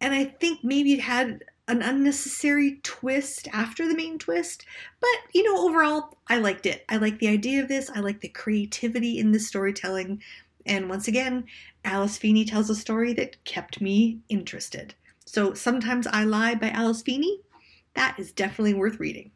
and 0.00 0.14
I 0.14 0.24
think 0.24 0.64
maybe 0.64 0.94
it 0.94 1.00
had 1.00 1.44
an 1.68 1.82
unnecessary 1.82 2.80
twist 2.82 3.48
after 3.52 3.86
the 3.86 3.94
main 3.94 4.18
twist. 4.18 4.64
But, 5.00 5.10
you 5.32 5.42
know, 5.42 5.68
overall, 5.68 6.16
I 6.28 6.38
liked 6.38 6.66
it. 6.66 6.84
I 6.88 6.96
like 6.96 7.18
the 7.18 7.28
idea 7.28 7.62
of 7.62 7.68
this. 7.68 7.90
I 7.94 8.00
like 8.00 8.20
the 8.20 8.28
creativity 8.28 9.18
in 9.18 9.30
the 9.30 9.38
storytelling. 9.38 10.22
And 10.66 10.88
once 10.88 11.06
again, 11.06 11.44
Alice 11.84 12.18
Feeney 12.18 12.44
tells 12.44 12.70
a 12.70 12.74
story 12.74 13.12
that 13.14 13.42
kept 13.44 13.80
me 13.80 14.20
interested. 14.28 14.94
So 15.24 15.54
sometimes 15.54 16.06
I 16.06 16.24
lie 16.24 16.54
by 16.54 16.70
Alice 16.70 17.02
Feeney. 17.02 17.40
That 17.94 18.16
is 18.18 18.32
definitely 18.32 18.74
worth 18.74 19.00
reading. 19.00 19.30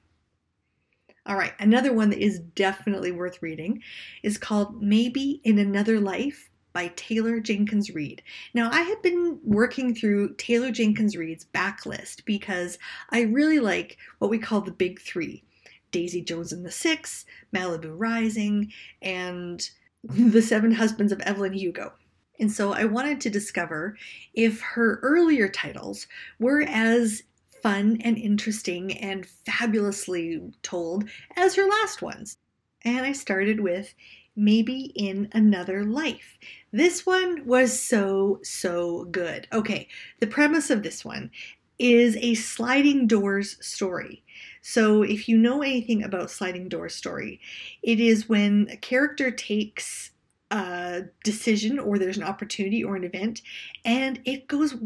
All 1.26 1.36
right, 1.36 1.52
another 1.58 1.92
one 1.92 2.10
that 2.10 2.22
is 2.22 2.38
definitely 2.38 3.10
worth 3.10 3.40
reading 3.40 3.82
is 4.22 4.36
called 4.36 4.82
Maybe 4.82 5.40
in 5.42 5.58
Another 5.58 5.98
Life 5.98 6.50
by 6.74 6.88
Taylor 6.96 7.40
Jenkins 7.40 7.94
Reid. 7.94 8.22
Now, 8.52 8.70
I 8.70 8.82
have 8.82 9.00
been 9.02 9.38
working 9.42 9.94
through 9.94 10.34
Taylor 10.34 10.70
Jenkins 10.70 11.16
Reid's 11.16 11.46
backlist 11.54 12.24
because 12.26 12.78
I 13.10 13.22
really 13.22 13.60
like 13.60 13.96
what 14.18 14.30
we 14.30 14.38
call 14.38 14.60
the 14.60 14.72
big 14.72 15.00
three 15.00 15.44
Daisy 15.92 16.20
Jones 16.20 16.52
and 16.52 16.66
the 16.66 16.72
Six, 16.72 17.24
Malibu 17.54 17.94
Rising, 17.96 18.72
and 19.00 19.66
The 20.02 20.42
Seven 20.42 20.72
Husbands 20.72 21.12
of 21.12 21.20
Evelyn 21.20 21.54
Hugo. 21.54 21.92
And 22.38 22.50
so 22.50 22.72
I 22.72 22.84
wanted 22.84 23.20
to 23.22 23.30
discover 23.30 23.96
if 24.32 24.60
her 24.60 24.98
earlier 25.02 25.48
titles 25.48 26.06
were 26.38 26.62
as 26.62 27.22
fun 27.62 27.98
and 28.02 28.18
interesting 28.18 28.98
and 28.98 29.26
fabulously 29.26 30.52
told 30.62 31.08
as 31.36 31.54
her 31.54 31.66
last 31.66 32.02
ones. 32.02 32.36
And 32.84 33.06
I 33.06 33.12
started 33.12 33.60
with 33.60 33.94
Maybe 34.36 34.92
in 34.96 35.28
Another 35.32 35.84
Life. 35.84 36.38
This 36.72 37.06
one 37.06 37.46
was 37.46 37.80
so, 37.80 38.40
so 38.42 39.04
good. 39.04 39.46
Okay, 39.52 39.88
the 40.20 40.26
premise 40.26 40.70
of 40.70 40.82
this 40.82 41.04
one 41.04 41.30
is 41.78 42.16
a 42.16 42.34
sliding 42.34 43.06
doors 43.06 43.56
story. 43.64 44.22
So, 44.60 45.02
if 45.02 45.28
you 45.28 45.38
know 45.38 45.62
anything 45.62 46.02
about 46.02 46.30
sliding 46.30 46.68
doors 46.68 46.94
story, 46.94 47.40
it 47.82 48.00
is 48.00 48.28
when 48.28 48.68
a 48.70 48.76
character 48.76 49.30
takes 49.30 50.10
a 50.54 51.02
decision 51.24 51.80
or 51.80 51.98
there's 51.98 52.16
an 52.16 52.22
opportunity 52.22 52.84
or 52.84 52.94
an 52.94 53.02
event 53.02 53.42
and 53.84 54.20
it 54.24 54.46
goes 54.46 54.76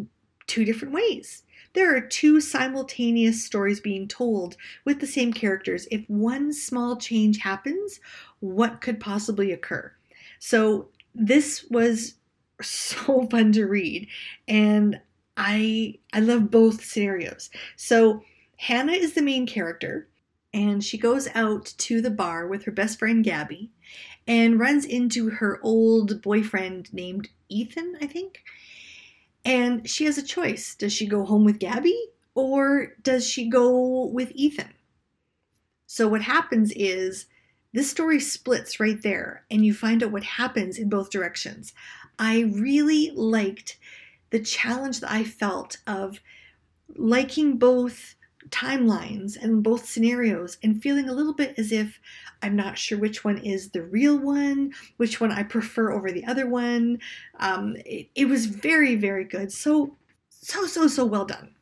two 0.46 0.64
different 0.64 0.94
ways. 0.94 1.42
There 1.74 1.94
are 1.94 2.00
two 2.00 2.40
simultaneous 2.40 3.44
stories 3.44 3.78
being 3.78 4.08
told 4.08 4.56
with 4.86 5.00
the 5.00 5.06
same 5.06 5.30
characters. 5.32 5.86
If 5.90 6.08
one 6.08 6.54
small 6.54 6.96
change 6.96 7.38
happens, 7.38 8.00
what 8.40 8.80
could 8.80 8.98
possibly 8.98 9.52
occur? 9.52 9.92
So, 10.38 10.88
this 11.14 11.66
was 11.70 12.14
so 12.62 13.26
fun 13.30 13.52
to 13.52 13.66
read 13.66 14.08
and 14.46 14.98
I 15.36 15.98
I 16.14 16.20
love 16.20 16.50
both 16.50 16.82
scenarios. 16.82 17.50
So, 17.76 18.22
Hannah 18.56 18.92
is 18.92 19.12
the 19.12 19.22
main 19.22 19.46
character 19.46 20.08
and 20.54 20.82
she 20.82 20.96
goes 20.96 21.28
out 21.34 21.74
to 21.76 22.00
the 22.00 22.10
bar 22.10 22.46
with 22.46 22.64
her 22.64 22.72
best 22.72 22.98
friend 22.98 23.22
Gabby 23.22 23.70
and 24.28 24.60
runs 24.60 24.84
into 24.84 25.30
her 25.30 25.58
old 25.62 26.20
boyfriend 26.20 26.92
named 26.92 27.30
Ethan, 27.48 27.96
I 28.00 28.06
think. 28.06 28.44
And 29.44 29.88
she 29.88 30.04
has 30.04 30.18
a 30.18 30.22
choice. 30.22 30.74
Does 30.74 30.92
she 30.92 31.06
go 31.06 31.24
home 31.24 31.44
with 31.44 31.58
Gabby 31.58 31.98
or 32.34 32.92
does 33.02 33.26
she 33.26 33.48
go 33.48 34.06
with 34.06 34.30
Ethan? 34.34 34.74
So, 35.86 36.06
what 36.06 36.20
happens 36.20 36.70
is 36.76 37.26
this 37.72 37.90
story 37.90 38.20
splits 38.20 38.78
right 38.78 39.00
there, 39.02 39.44
and 39.50 39.64
you 39.64 39.72
find 39.72 40.02
out 40.02 40.12
what 40.12 40.22
happens 40.22 40.78
in 40.78 40.88
both 40.88 41.10
directions. 41.10 41.72
I 42.18 42.40
really 42.40 43.10
liked 43.14 43.78
the 44.30 44.40
challenge 44.40 45.00
that 45.00 45.10
I 45.10 45.24
felt 45.24 45.78
of 45.86 46.20
liking 46.94 47.56
both 47.56 48.16
timelines 48.50 49.36
and 49.40 49.62
both 49.62 49.88
scenarios 49.88 50.58
and 50.62 50.82
feeling 50.82 51.08
a 51.08 51.12
little 51.12 51.34
bit 51.34 51.54
as 51.58 51.72
if 51.72 52.00
I'm 52.42 52.56
not 52.56 52.78
sure 52.78 52.98
which 52.98 53.24
one 53.24 53.38
is 53.38 53.70
the 53.70 53.82
real 53.82 54.18
one, 54.18 54.72
which 54.96 55.20
one 55.20 55.32
I 55.32 55.42
prefer 55.42 55.92
over 55.92 56.10
the 56.10 56.24
other 56.26 56.46
one. 56.46 57.00
Um, 57.40 57.76
it, 57.84 58.08
it 58.14 58.26
was 58.26 58.46
very, 58.46 58.96
very 58.96 59.24
good. 59.24 59.52
So, 59.52 59.96
so, 60.28 60.66
so, 60.66 60.86
so 60.86 61.04
well 61.04 61.24
done. 61.24 61.54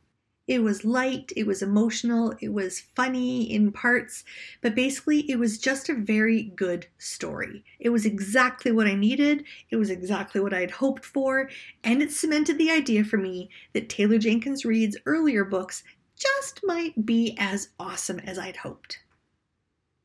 It 0.47 0.63
was 0.63 0.85
light, 0.85 1.33
it 1.35 1.45
was 1.45 1.61
emotional, 1.61 2.33
it 2.39 2.53
was 2.53 2.79
funny 2.95 3.51
in 3.53 3.73
parts, 3.73 4.23
but 4.61 4.75
basically 4.75 5.29
it 5.29 5.37
was 5.37 5.57
just 5.57 5.89
a 5.89 5.93
very 5.93 6.43
good 6.55 6.87
story. 6.97 7.65
It 7.81 7.89
was 7.89 8.05
exactly 8.05 8.71
what 8.71 8.87
I 8.87 8.95
needed, 8.95 9.43
it 9.71 9.75
was 9.75 9.89
exactly 9.89 10.39
what 10.39 10.53
I 10.53 10.61
had 10.61 10.71
hoped 10.71 11.03
for, 11.03 11.49
and 11.83 12.01
it 12.01 12.13
cemented 12.13 12.57
the 12.57 12.71
idea 12.71 13.03
for 13.03 13.17
me 13.17 13.49
that 13.73 13.89
Taylor 13.89 14.17
Jenkins 14.17 14.63
Reid's 14.63 14.95
earlier 15.05 15.43
books 15.43 15.83
just 16.17 16.61
might 16.63 17.05
be 17.05 17.35
as 17.39 17.69
awesome 17.79 18.19
as 18.19 18.37
I'd 18.39 18.57
hoped. 18.57 18.99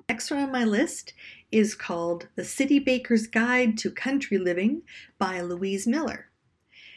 Next 0.09 0.31
one 0.31 0.41
on 0.41 0.53
my 0.53 0.65
list 0.65 1.15
is 1.51 1.75
called 1.75 2.29
The 2.37 2.45
City 2.45 2.79
Baker's 2.79 3.27
Guide 3.27 3.79
to 3.79 3.91
Country 3.91 4.37
Living 4.37 4.83
by 5.19 5.41
Louise 5.41 5.87
Miller. 5.87 6.29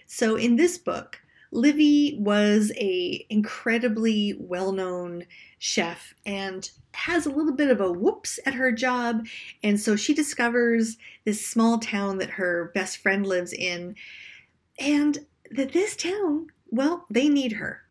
So 0.06 0.36
in 0.36 0.56
this 0.56 0.78
book, 0.78 1.20
Livy 1.52 2.18
was 2.20 2.74
a 2.76 3.26
incredibly 3.30 4.36
well-known 4.38 5.24
chef 5.58 6.14
and 6.26 6.70
has 6.94 7.26
a 7.26 7.30
little 7.32 7.54
bit 7.54 7.70
of 7.70 7.80
a 7.80 7.92
whoops 7.92 8.40
at 8.46 8.54
her 8.54 8.72
job 8.72 9.26
and 9.64 9.80
so 9.80 9.96
she 9.96 10.14
discovers 10.14 10.98
this 11.24 11.46
small 11.46 11.80
town 11.80 12.18
that 12.18 12.32
her 12.32 12.72
best 12.74 12.98
friend 12.98 13.26
lives 13.26 13.54
in 13.54 13.96
and 14.80 15.26
that 15.52 15.72
this 15.72 15.96
town 15.96 16.48
well 16.72 17.06
they 17.10 17.30
need 17.30 17.54
her 17.54 17.85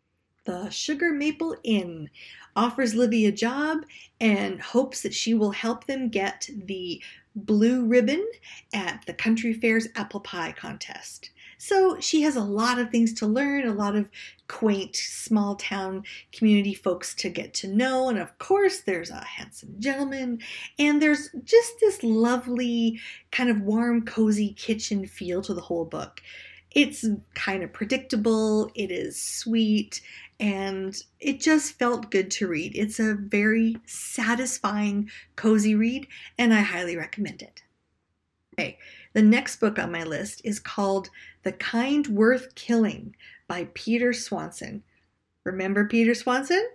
the 0.44 0.70
Sugar 0.70 1.12
Maple 1.12 1.56
Inn 1.64 2.10
offers 2.56 2.94
Livy 2.94 3.26
a 3.26 3.32
job 3.32 3.78
and 4.20 4.60
hopes 4.60 5.02
that 5.02 5.14
she 5.14 5.34
will 5.34 5.50
help 5.50 5.86
them 5.86 6.08
get 6.08 6.48
the 6.66 7.02
blue 7.34 7.84
ribbon 7.84 8.24
at 8.72 9.02
the 9.06 9.14
Country 9.14 9.52
Fair's 9.52 9.88
apple 9.96 10.20
pie 10.20 10.52
contest. 10.52 11.30
So 11.58 11.98
she 12.00 12.22
has 12.22 12.36
a 12.36 12.42
lot 12.42 12.78
of 12.78 12.90
things 12.90 13.12
to 13.14 13.26
learn, 13.26 13.66
a 13.66 13.72
lot 13.72 13.96
of 13.96 14.08
quaint 14.48 14.94
small 14.96 15.56
town 15.56 16.04
community 16.32 16.74
folks 16.74 17.14
to 17.16 17.30
get 17.30 17.54
to 17.54 17.68
know. 17.68 18.08
And 18.08 18.18
of 18.18 18.36
course, 18.38 18.80
there's 18.80 19.10
a 19.10 19.24
handsome 19.24 19.74
gentleman, 19.78 20.40
and 20.78 21.00
there's 21.00 21.30
just 21.44 21.80
this 21.80 22.02
lovely, 22.02 23.00
kind 23.30 23.50
of 23.50 23.62
warm, 23.62 24.04
cozy 24.04 24.52
kitchen 24.52 25.06
feel 25.06 25.42
to 25.42 25.54
the 25.54 25.60
whole 25.60 25.86
book. 25.86 26.20
It's 26.74 27.06
kind 27.34 27.62
of 27.62 27.72
predictable, 27.72 28.70
it 28.74 28.90
is 28.90 29.20
sweet, 29.20 30.00
and 30.40 30.96
it 31.20 31.40
just 31.40 31.78
felt 31.78 32.10
good 32.10 32.30
to 32.32 32.48
read. 32.48 32.76
It's 32.76 32.98
a 32.98 33.14
very 33.14 33.76
satisfying, 33.86 35.08
cozy 35.36 35.76
read, 35.76 36.08
and 36.36 36.52
I 36.52 36.60
highly 36.60 36.96
recommend 36.96 37.42
it. 37.42 37.62
Okay, 38.54 38.78
the 39.12 39.22
next 39.22 39.60
book 39.60 39.78
on 39.78 39.92
my 39.92 40.04
list 40.04 40.40
is 40.44 40.58
called 40.58 41.10
The 41.44 41.52
Kind 41.52 42.08
Worth 42.08 42.54
Killing 42.56 43.14
by 43.46 43.68
Peter 43.74 44.12
Swanson. 44.12 44.82
Remember 45.44 45.86
Peter 45.86 46.14
Swanson? 46.14 46.68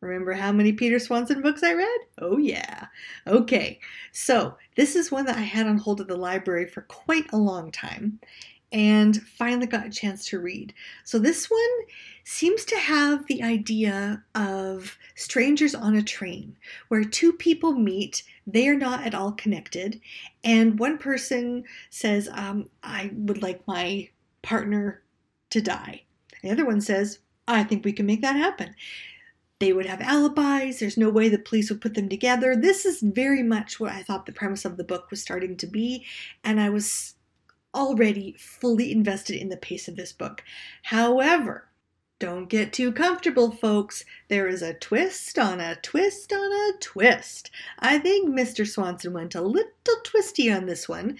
Remember 0.00 0.32
how 0.32 0.52
many 0.52 0.72
Peter 0.72 0.98
Swanson 0.98 1.40
books 1.40 1.62
I 1.62 1.72
read? 1.72 2.00
Oh, 2.18 2.36
yeah. 2.36 2.86
Okay, 3.26 3.80
so 4.12 4.56
this 4.76 4.96
is 4.96 5.10
one 5.10 5.24
that 5.24 5.38
I 5.38 5.42
had 5.42 5.66
on 5.66 5.78
hold 5.78 6.00
at 6.00 6.08
the 6.08 6.16
library 6.16 6.66
for 6.66 6.82
quite 6.82 7.26
a 7.32 7.38
long 7.38 7.72
time 7.72 8.20
and 8.74 9.22
finally 9.22 9.68
got 9.68 9.86
a 9.86 9.90
chance 9.90 10.26
to 10.26 10.40
read. 10.40 10.74
So 11.04 11.20
this 11.20 11.48
one 11.48 11.60
seems 12.24 12.64
to 12.64 12.76
have 12.76 13.24
the 13.26 13.40
idea 13.40 14.24
of 14.34 14.98
strangers 15.14 15.76
on 15.76 15.94
a 15.94 16.02
train 16.02 16.56
where 16.88 17.04
two 17.04 17.32
people 17.32 17.72
meet, 17.74 18.24
they 18.48 18.66
are 18.66 18.74
not 18.74 19.06
at 19.06 19.14
all 19.14 19.30
connected, 19.30 20.00
and 20.42 20.78
one 20.78 20.98
person 20.98 21.62
says, 21.90 22.28
um, 22.32 22.68
I 22.82 23.12
would 23.14 23.42
like 23.42 23.66
my 23.68 24.08
partner 24.42 25.02
to 25.50 25.62
die. 25.62 26.02
The 26.42 26.50
other 26.50 26.66
one 26.66 26.80
says, 26.80 27.20
I 27.46 27.62
think 27.62 27.84
we 27.84 27.92
can 27.92 28.06
make 28.06 28.22
that 28.22 28.36
happen. 28.36 28.74
They 29.60 29.72
would 29.72 29.86
have 29.86 30.00
alibis. 30.00 30.80
There's 30.80 30.96
no 30.96 31.10
way 31.10 31.28
the 31.28 31.38
police 31.38 31.70
would 31.70 31.80
put 31.80 31.94
them 31.94 32.08
together. 32.08 32.56
This 32.56 32.84
is 32.84 33.00
very 33.00 33.42
much 33.44 33.78
what 33.78 33.92
I 33.92 34.02
thought 34.02 34.26
the 34.26 34.32
premise 34.32 34.64
of 34.64 34.76
the 34.76 34.84
book 34.84 35.12
was 35.12 35.22
starting 35.22 35.56
to 35.58 35.66
be, 35.68 36.04
and 36.42 36.60
I 36.60 36.70
was 36.70 37.13
already 37.74 38.34
fully 38.38 38.92
invested 38.92 39.36
in 39.36 39.48
the 39.48 39.56
pace 39.56 39.88
of 39.88 39.96
this 39.96 40.12
book. 40.12 40.42
However, 40.84 41.68
don't 42.20 42.48
get 42.48 42.72
too 42.72 42.92
comfortable, 42.92 43.50
folks. 43.50 44.04
There 44.28 44.46
is 44.46 44.62
a 44.62 44.74
twist 44.74 45.38
on 45.38 45.60
a 45.60 45.76
twist 45.76 46.32
on 46.32 46.52
a 46.52 46.78
twist. 46.80 47.50
I 47.80 47.98
think 47.98 48.30
Mr. 48.30 48.66
Swanson 48.66 49.12
went 49.12 49.34
a 49.34 49.42
little 49.42 49.72
twisty 50.04 50.50
on 50.50 50.66
this 50.66 50.88
one. 50.88 51.18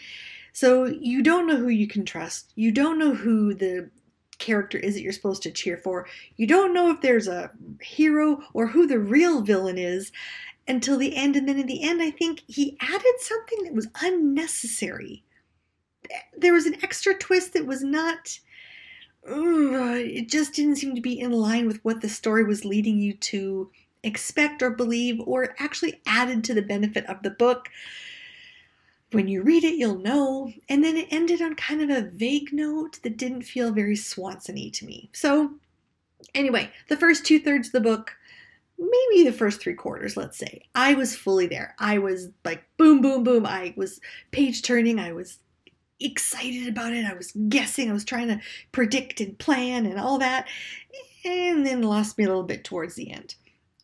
So 0.53 0.85
you 0.85 1.23
don't 1.23 1.49
know 1.49 1.57
who 1.57 1.69
you 1.69 1.89
can 1.89 2.05
trust. 2.05 2.53
You 2.55 2.71
don't 2.71 2.99
know 2.99 3.13
who 3.13 3.55
the 3.55 3.91
character 4.39 4.79
is 4.79 4.95
that 4.95 5.03
you're 5.03 5.13
supposed 5.13 5.43
to 5.43 5.51
cheer 5.51 5.77
for. 5.77 6.07
You 6.37 6.47
don't 6.47 6.73
know 6.73 6.91
if 6.91 7.01
there's 7.01 7.29
a 7.29 7.51
hero 7.81 8.43
or 8.53 8.69
who 8.69 8.87
the 8.87 9.01
real 9.01 9.43
villain 9.43 9.79
is 9.79 10.13
until 10.69 10.97
the 10.97 11.17
end. 11.17 11.35
And 11.37 11.49
then 11.49 11.59
in 11.59 11.67
the 11.67 11.83
end, 11.83 12.03
I 12.03 12.13
think 12.13 12.43
he 12.47 12.77
added 12.81 13.15
something 13.19 13.65
that 13.65 13.75
was 13.75 13.89
unnecessary. 14.01 15.25
There 16.37 16.53
was 16.53 16.67
an 16.67 16.77
extra 16.83 17.15
twist 17.15 17.53
that 17.53 17.67
was 17.67 17.83
not. 17.83 18.39
Mm, 19.29 20.17
it 20.17 20.29
just 20.29 20.55
didn't 20.55 20.77
seem 20.77 20.95
to 20.95 21.01
be 21.01 21.19
in 21.19 21.33
line 21.33 21.67
with 21.67 21.83
what 21.85 22.01
the 22.01 22.09
story 22.09 22.45
was 22.45 22.65
leading 22.65 22.99
you 22.99 23.15
to 23.15 23.71
expect 24.03 24.63
or 24.63 24.71
believe, 24.71 25.21
or 25.21 25.55
actually 25.59 26.03
added 26.07 26.45
to 26.45 26.55
the 26.55 26.63
benefit 26.63 27.07
of 27.07 27.23
the 27.23 27.31
book. 27.31 27.69
When 29.13 29.29
you 29.29 29.43
read 29.43 29.65
it, 29.65 29.77
you'll 29.77 29.99
know. 29.99 30.53
And 30.69 30.85
then 30.85 30.97
it 30.97 31.09
ended 31.11 31.41
on 31.41 31.55
kind 31.55 31.81
of 31.81 31.91
a 31.91 32.11
vague 32.11 32.53
note 32.53 33.01
that 33.03 33.17
didn't 33.17 33.43
feel 33.43 33.73
very 33.73 33.97
Swanson 33.97 34.71
to 34.71 34.85
me. 34.85 35.09
So, 35.13 35.55
anyway, 36.35 36.71
the 36.89 36.97
first 36.97 37.25
two 37.25 37.39
thirds 37.39 37.69
of 37.69 37.73
the 37.73 37.81
book 37.81 38.17
maybe 38.79 39.25
the 39.25 39.37
first 39.37 39.61
three 39.61 39.75
quarters, 39.75 40.17
let's 40.17 40.37
say, 40.37 40.63
I 40.75 40.95
was 40.95 41.17
fully 41.17 41.47
there. 41.47 41.75
I 41.79 41.99
was 41.99 42.31
like, 42.45 42.65
boom, 42.77 43.01
boom, 43.01 43.25
boom. 43.25 43.47
I 43.47 43.75
was 43.77 44.01
page 44.31 44.63
turning. 44.63 44.99
I 44.99 45.13
was 45.13 45.39
excited 46.01 46.69
about 46.69 46.93
it. 46.93 47.05
I 47.05 47.15
was 47.15 47.33
guessing. 47.49 47.91
I 47.91 47.95
was 47.95 48.05
trying 48.05 48.29
to 48.29 48.41
predict 48.73 49.21
and 49.21 49.39
plan 49.39 49.87
and 49.87 49.99
all 49.99 50.19
that. 50.19 50.47
And 51.25 51.67
then 51.67 51.83
lost 51.83 52.19
me 52.19 52.25
a 52.25 52.29
little 52.29 52.43
bit 52.43 52.65
towards 52.65 52.95
the 52.95 53.11
end. 53.11 53.35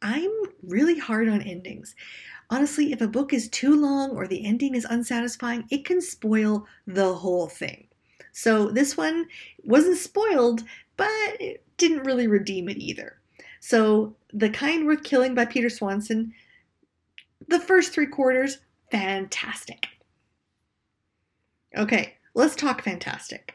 I'm 0.03 0.31
really 0.63 0.99
hard 0.99 1.29
on 1.29 1.43
endings. 1.43 1.95
Honestly, 2.51 2.93
if 2.93 3.01
a 3.01 3.09
book 3.09 3.33
is 3.33 3.49
too 3.49 3.81
long 3.81 4.11
or 4.11 4.27
the 4.27 4.45
ending 4.45 4.75
is 4.75 4.85
unsatisfying, 4.85 5.65
it 5.71 5.85
can 5.85 6.01
spoil 6.01 6.67
the 6.87 7.15
whole 7.15 7.49
thing. 7.49 7.87
So 8.33 8.71
this 8.71 8.97
one 8.97 9.27
wasn't 9.63 9.99
spoiled, 9.99 10.63
but 10.97 11.09
it 11.41 11.65
didn't 11.77 12.05
really 12.05 12.27
redeem 12.27 12.69
it 12.69 12.79
either. 12.79 13.21
So, 13.61 14.17
The 14.33 14.49
Kind 14.49 14.87
Worth 14.87 15.03
Killing 15.03 15.35
by 15.35 15.45
Peter 15.45 15.69
Swanson, 15.69 16.33
the 17.49 17.61
first 17.61 17.93
three 17.93 18.07
quarters, 18.07 18.59
fantastic. 18.91 19.87
Okay, 21.77 22.15
let's 22.35 22.57
talk 22.57 22.83
fantastic. 22.83 23.55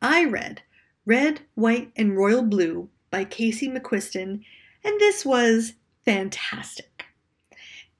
I 0.00 0.24
read 0.24 0.62
Red, 1.04 1.42
White, 1.54 1.92
and 1.96 2.16
Royal 2.16 2.42
Blue 2.42 2.88
by 3.10 3.24
Casey 3.24 3.68
McQuiston, 3.68 4.42
and 4.82 5.00
this 5.00 5.26
was 5.26 5.74
fantastic. 6.04 7.04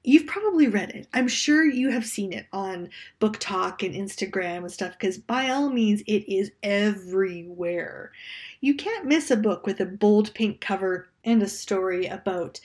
You've 0.03 0.25
probably 0.25 0.67
read 0.67 0.89
it. 0.89 1.07
I'm 1.13 1.27
sure 1.27 1.63
you 1.63 1.91
have 1.91 2.07
seen 2.07 2.33
it 2.33 2.47
on 2.51 2.89
BookTok 3.19 3.85
and 3.85 3.93
Instagram 3.93 4.59
and 4.59 4.71
stuff 4.71 4.93
because 4.97 5.19
by 5.19 5.51
all 5.51 5.69
means, 5.69 6.01
it 6.07 6.27
is 6.27 6.51
everywhere. 6.63 8.11
You 8.61 8.73
can't 8.73 9.05
miss 9.05 9.29
a 9.29 9.37
book 9.37 9.67
with 9.67 9.79
a 9.79 9.85
bold 9.85 10.33
pink 10.33 10.59
cover 10.59 11.09
and 11.23 11.43
a 11.43 11.47
story 11.47 12.07
about 12.07 12.59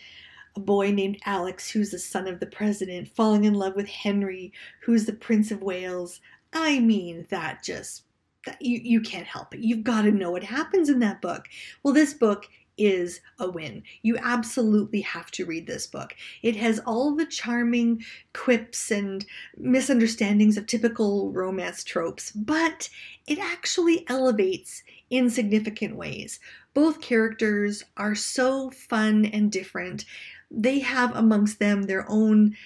a 0.56 0.60
boy 0.60 0.90
named 0.90 1.18
Alex, 1.26 1.70
who's 1.70 1.90
the 1.90 1.98
son 1.98 2.26
of 2.26 2.40
the 2.40 2.46
president, 2.46 3.08
falling 3.14 3.44
in 3.44 3.52
love 3.52 3.76
with 3.76 3.88
Henry, 3.88 4.50
who's 4.80 5.04
the 5.04 5.12
Prince 5.12 5.50
of 5.50 5.62
Wales. 5.62 6.20
I 6.56 6.80
mean, 6.80 7.26
that 7.28 7.62
just 7.62 8.04
that 8.46 8.62
you, 8.62 8.80
you 8.82 9.00
can't 9.00 9.26
help 9.26 9.54
it. 9.54 9.60
You've 9.60 9.84
got 9.84 10.02
to 10.02 10.10
know 10.10 10.30
what 10.30 10.44
happens 10.44 10.88
in 10.88 11.00
that 11.00 11.20
book. 11.20 11.48
Well, 11.82 11.92
this 11.92 12.14
book 12.14 12.48
is 12.78 13.20
a 13.38 13.50
win. 13.50 13.82
You 14.02 14.16
absolutely 14.22 15.00
have 15.02 15.30
to 15.32 15.44
read 15.44 15.66
this 15.66 15.86
book. 15.86 16.14
It 16.42 16.56
has 16.56 16.78
all 16.80 17.14
the 17.14 17.26
charming 17.26 18.04
quips 18.32 18.90
and 18.90 19.24
misunderstandings 19.56 20.56
of 20.56 20.66
typical 20.66 21.32
romance 21.32 21.84
tropes, 21.84 22.30
but 22.32 22.88
it 23.26 23.38
actually 23.38 24.08
elevates 24.08 24.82
in 25.10 25.30
significant 25.30 25.96
ways. 25.96 26.38
Both 26.74 27.00
characters 27.00 27.84
are 27.96 28.14
so 28.14 28.70
fun 28.70 29.24
and 29.26 29.50
different. 29.50 30.04
They 30.50 30.80
have 30.80 31.14
amongst 31.16 31.58
them 31.58 31.82
their 31.82 32.04
own 32.08 32.56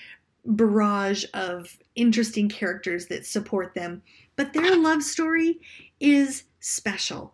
barrage 0.45 1.25
of 1.35 1.79
interesting 2.01 2.49
characters 2.49 3.07
that 3.07 3.27
support 3.27 3.75
them, 3.75 4.03
but 4.37 4.53
their 4.53 4.77
love 4.77 5.03
story 5.03 5.61
is 6.01 6.45
special. 6.61 7.33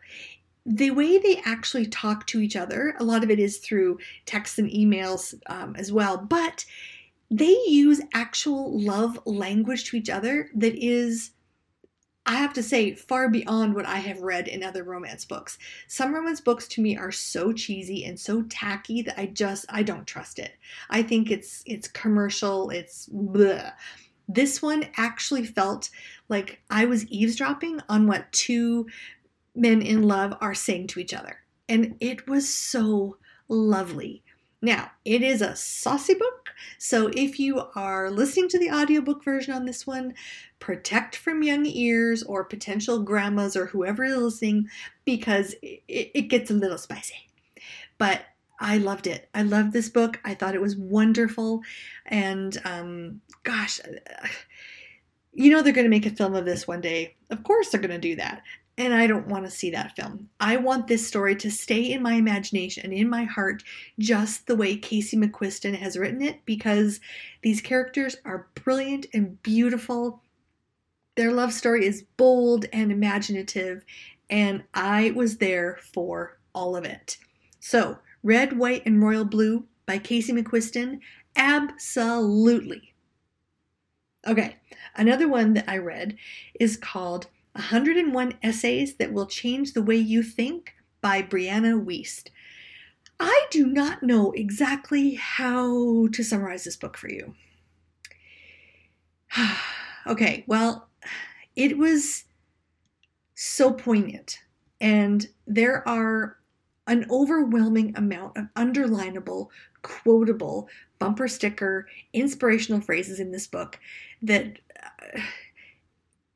The 0.64 0.90
way 0.90 1.18
they 1.18 1.40
actually 1.44 1.86
talk 1.86 2.26
to 2.28 2.40
each 2.40 2.56
other, 2.56 2.94
a 2.98 3.04
lot 3.04 3.22
of 3.22 3.30
it 3.30 3.38
is 3.38 3.58
through 3.58 3.98
texts 4.24 4.58
and 4.58 4.68
emails 4.70 5.34
um, 5.46 5.76
as 5.76 5.92
well, 5.92 6.18
but 6.18 6.64
they 7.30 7.56
use 7.66 8.00
actual 8.14 8.80
love 8.80 9.18
language 9.26 9.84
to 9.84 9.96
each 9.96 10.10
other 10.10 10.50
that 10.54 10.74
is 10.74 11.30
I 12.28 12.34
have 12.34 12.52
to 12.54 12.62
say, 12.62 12.92
far 12.92 13.28
beyond 13.28 13.74
what 13.74 13.86
I 13.86 13.98
have 13.98 14.20
read 14.20 14.48
in 14.48 14.64
other 14.64 14.82
romance 14.82 15.24
books. 15.24 15.58
Some 15.86 16.12
romance 16.12 16.40
books 16.40 16.66
to 16.68 16.82
me 16.82 16.96
are 16.96 17.12
so 17.12 17.52
cheesy 17.52 18.04
and 18.04 18.18
so 18.18 18.42
tacky 18.42 19.00
that 19.02 19.18
I 19.18 19.26
just 19.26 19.64
I 19.68 19.84
don't 19.84 20.08
trust 20.08 20.40
it. 20.40 20.52
I 20.90 21.04
think 21.04 21.30
it's 21.30 21.62
it's 21.66 21.86
commercial. 21.86 22.70
It's 22.70 23.08
bleh. 23.10 23.72
This 24.28 24.60
one 24.60 24.88
actually 24.96 25.44
felt 25.44 25.90
like 26.28 26.60
I 26.70 26.84
was 26.84 27.06
eavesdropping 27.06 27.80
on 27.88 28.06
what 28.06 28.32
two 28.32 28.86
men 29.54 29.82
in 29.82 30.02
love 30.02 30.36
are 30.40 30.54
saying 30.54 30.88
to 30.88 31.00
each 31.00 31.14
other, 31.14 31.38
and 31.68 31.96
it 32.00 32.28
was 32.28 32.48
so 32.52 33.16
lovely. 33.48 34.22
Now, 34.62 34.90
it 35.04 35.22
is 35.22 35.42
a 35.42 35.54
saucy 35.54 36.14
book, 36.14 36.50
so 36.78 37.10
if 37.14 37.38
you 37.38 37.62
are 37.74 38.10
listening 38.10 38.48
to 38.48 38.58
the 38.58 38.70
audiobook 38.70 39.22
version 39.22 39.54
on 39.54 39.64
this 39.64 39.86
one, 39.86 40.14
protect 40.58 41.14
from 41.14 41.42
young 41.42 41.66
ears 41.66 42.22
or 42.22 42.42
potential 42.44 43.02
grandmas 43.02 43.56
or 43.56 43.66
whoever 43.66 44.04
is 44.04 44.16
listening 44.16 44.68
because 45.04 45.54
it, 45.62 45.82
it 45.88 46.28
gets 46.28 46.50
a 46.50 46.54
little 46.54 46.78
spicy. 46.78 47.28
But 47.98 48.22
I 48.58 48.78
loved 48.78 49.06
it. 49.06 49.28
I 49.34 49.42
loved 49.42 49.72
this 49.72 49.88
book. 49.88 50.20
I 50.24 50.34
thought 50.34 50.54
it 50.54 50.60
was 50.60 50.76
wonderful. 50.76 51.62
And 52.06 52.56
um, 52.64 53.20
gosh, 53.42 53.80
you 55.32 55.50
know 55.50 55.62
they're 55.62 55.72
going 55.72 55.84
to 55.84 55.90
make 55.90 56.06
a 56.06 56.10
film 56.10 56.34
of 56.34 56.44
this 56.44 56.66
one 56.66 56.80
day. 56.80 57.16
Of 57.30 57.42
course 57.42 57.68
they're 57.68 57.80
going 57.80 57.90
to 57.90 57.98
do 57.98 58.16
that. 58.16 58.42
And 58.78 58.92
I 58.92 59.06
don't 59.06 59.28
want 59.28 59.46
to 59.46 59.50
see 59.50 59.70
that 59.70 59.96
film. 59.96 60.28
I 60.38 60.58
want 60.58 60.86
this 60.86 61.06
story 61.06 61.34
to 61.36 61.50
stay 61.50 61.92
in 61.92 62.02
my 62.02 62.14
imagination 62.14 62.84
and 62.84 62.92
in 62.92 63.08
my 63.08 63.24
heart 63.24 63.62
just 63.98 64.46
the 64.46 64.56
way 64.56 64.76
Casey 64.76 65.16
McQuiston 65.16 65.74
has 65.76 65.96
written 65.96 66.20
it 66.20 66.44
because 66.44 67.00
these 67.40 67.62
characters 67.62 68.16
are 68.26 68.48
brilliant 68.54 69.06
and 69.14 69.42
beautiful. 69.42 70.22
Their 71.16 71.32
love 71.32 71.54
story 71.54 71.86
is 71.86 72.04
bold 72.18 72.66
and 72.74 72.92
imaginative, 72.92 73.82
and 74.28 74.64
I 74.74 75.12
was 75.12 75.38
there 75.38 75.78
for 75.94 76.38
all 76.54 76.76
of 76.76 76.84
it. 76.84 77.16
So, 77.60 77.98
Red, 78.26 78.58
White, 78.58 78.82
and 78.84 79.00
Royal 79.00 79.24
Blue 79.24 79.66
by 79.86 79.98
Casey 79.98 80.32
McQuiston, 80.32 80.98
absolutely. 81.36 82.92
Okay, 84.26 84.56
another 84.96 85.28
one 85.28 85.54
that 85.54 85.70
I 85.70 85.78
read 85.78 86.16
is 86.58 86.76
called 86.76 87.28
101 87.52 88.34
Essays 88.42 88.96
That 88.96 89.12
Will 89.12 89.26
Change 89.26 89.74
the 89.74 89.82
Way 89.82 89.94
You 89.94 90.24
Think 90.24 90.74
by 91.00 91.22
Brianna 91.22 91.80
Wiest. 91.80 92.30
I 93.20 93.46
do 93.52 93.64
not 93.64 94.02
know 94.02 94.32
exactly 94.32 95.14
how 95.14 96.08
to 96.08 96.24
summarize 96.24 96.64
this 96.64 96.74
book 96.74 96.96
for 96.96 97.08
you. 97.08 97.36
okay, 100.08 100.42
well, 100.48 100.88
it 101.54 101.78
was 101.78 102.24
so 103.36 103.72
poignant, 103.72 104.40
and 104.80 105.28
there 105.46 105.88
are 105.88 106.38
an 106.86 107.06
overwhelming 107.10 107.96
amount 107.96 108.36
of 108.36 108.46
underlinable, 108.54 109.48
quotable, 109.82 110.68
bumper 110.98 111.28
sticker, 111.28 111.86
inspirational 112.12 112.80
phrases 112.80 113.20
in 113.20 113.32
this 113.32 113.46
book 113.46 113.78
that. 114.22 114.58
Uh, 114.82 115.20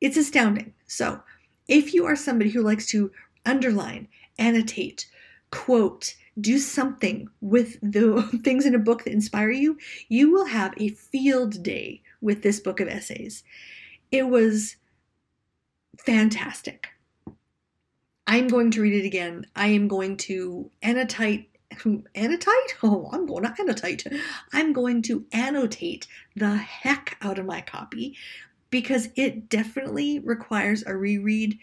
it's 0.01 0.17
astounding. 0.17 0.73
So, 0.87 1.21
if 1.67 1.93
you 1.93 2.05
are 2.05 2.15
somebody 2.15 2.49
who 2.49 2.63
likes 2.63 2.87
to 2.87 3.11
underline, 3.45 4.07
annotate, 4.37 5.07
quote, 5.51 6.15
do 6.39 6.57
something 6.57 7.29
with 7.39 7.77
the 7.81 8.23
things 8.43 8.65
in 8.65 8.75
a 8.75 8.79
book 8.79 9.03
that 9.03 9.13
inspire 9.13 9.51
you, 9.51 9.77
you 10.09 10.31
will 10.31 10.45
have 10.45 10.73
a 10.77 10.89
field 10.89 11.61
day 11.61 12.01
with 12.19 12.41
this 12.41 12.59
book 12.59 12.79
of 12.79 12.87
essays. 12.87 13.43
It 14.11 14.27
was 14.27 14.75
fantastic. 15.99 16.89
I'm 18.31 18.47
going 18.47 18.71
to 18.71 18.81
read 18.81 18.93
it 18.93 19.05
again. 19.05 19.45
I 19.57 19.67
am 19.67 19.89
going 19.89 20.15
to 20.17 20.71
annotate 20.81 21.49
annotate? 22.15 22.47
Oh, 22.83 23.09
I'm 23.11 23.25
going 23.25 23.43
to 23.43 23.53
annotate. 23.59 24.07
I'm 24.53 24.71
going 24.71 25.01
to 25.03 25.25
annotate 25.33 26.07
the 26.37 26.55
heck 26.55 27.17
out 27.21 27.39
of 27.39 27.45
my 27.45 27.59
copy 27.59 28.15
because 28.69 29.09
it 29.17 29.49
definitely 29.49 30.19
requires 30.19 30.81
a 30.87 30.95
reread 30.95 31.59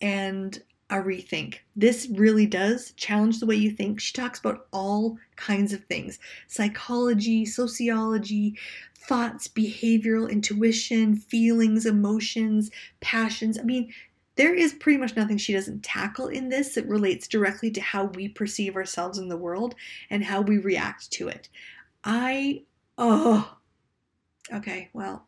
and 0.00 0.60
a 0.90 0.96
rethink. 0.96 1.58
This 1.76 2.08
really 2.10 2.46
does 2.46 2.90
challenge 2.92 3.38
the 3.38 3.46
way 3.46 3.54
you 3.54 3.70
think. 3.70 4.00
She 4.00 4.12
talks 4.12 4.40
about 4.40 4.66
all 4.72 5.18
kinds 5.36 5.72
of 5.72 5.84
things 5.84 6.18
psychology, 6.48 7.46
sociology, 7.46 8.56
thoughts, 8.96 9.46
behavioral, 9.46 10.28
intuition, 10.28 11.14
feelings, 11.14 11.86
emotions, 11.86 12.70
passions. 13.00 13.56
I 13.56 13.62
mean, 13.62 13.92
there 14.38 14.54
is 14.54 14.72
pretty 14.72 14.98
much 14.98 15.16
nothing 15.16 15.36
she 15.36 15.52
doesn't 15.52 15.82
tackle 15.82 16.28
in 16.28 16.48
this 16.48 16.76
that 16.76 16.86
relates 16.86 17.26
directly 17.26 17.72
to 17.72 17.80
how 17.80 18.04
we 18.04 18.28
perceive 18.28 18.76
ourselves 18.76 19.18
in 19.18 19.28
the 19.28 19.36
world 19.36 19.74
and 20.10 20.22
how 20.22 20.40
we 20.40 20.58
react 20.58 21.10
to 21.10 21.26
it. 21.26 21.48
I, 22.04 22.62
oh, 22.96 23.56
okay, 24.54 24.90
well, 24.92 25.26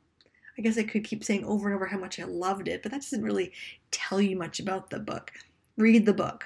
I 0.57 0.62
guess 0.62 0.79
I 0.79 0.85
could 0.85 1.03
keep 1.03 1.25
saying 1.25 1.44
over 1.44 1.66
and 1.66 1.75
over 1.75 1.87
how 1.87 1.99
much 1.99 2.20
I 2.20 2.25
loved 2.25 2.68
it, 2.68 2.85
but 2.85 2.92
that 2.92 3.01
doesn't 3.01 3.25
really 3.25 3.53
tell 3.90 4.20
you 4.20 4.37
much 4.37 4.61
about 4.61 4.90
the 4.90 5.01
book. 5.01 5.33
Read 5.77 6.07
the 6.07 6.14
book. 6.14 6.44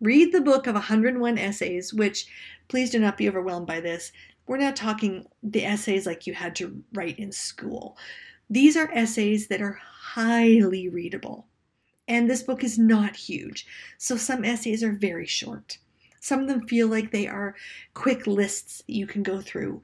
Read 0.00 0.32
the 0.32 0.40
book 0.40 0.68
of 0.68 0.74
101 0.74 1.36
essays, 1.36 1.92
which 1.92 2.28
please 2.68 2.90
do 2.90 3.00
not 3.00 3.16
be 3.16 3.28
overwhelmed 3.28 3.66
by 3.66 3.80
this. 3.80 4.12
We're 4.46 4.58
not 4.58 4.76
talking 4.76 5.26
the 5.42 5.64
essays 5.64 6.06
like 6.06 6.28
you 6.28 6.34
had 6.34 6.54
to 6.56 6.80
write 6.94 7.18
in 7.18 7.32
school. 7.32 7.98
These 8.48 8.76
are 8.76 8.88
essays 8.92 9.48
that 9.48 9.60
are 9.60 9.80
highly 9.82 10.88
readable. 10.88 11.47
And 12.08 12.28
this 12.28 12.42
book 12.42 12.64
is 12.64 12.78
not 12.78 13.14
huge, 13.14 13.66
so 13.98 14.16
some 14.16 14.44
essays 14.44 14.82
are 14.82 14.92
very 14.92 15.26
short. 15.26 15.78
Some 16.20 16.40
of 16.40 16.48
them 16.48 16.66
feel 16.66 16.88
like 16.88 17.10
they 17.10 17.28
are 17.28 17.54
quick 17.94 18.26
lists 18.26 18.82
you 18.88 19.06
can 19.06 19.22
go 19.22 19.40
through. 19.40 19.82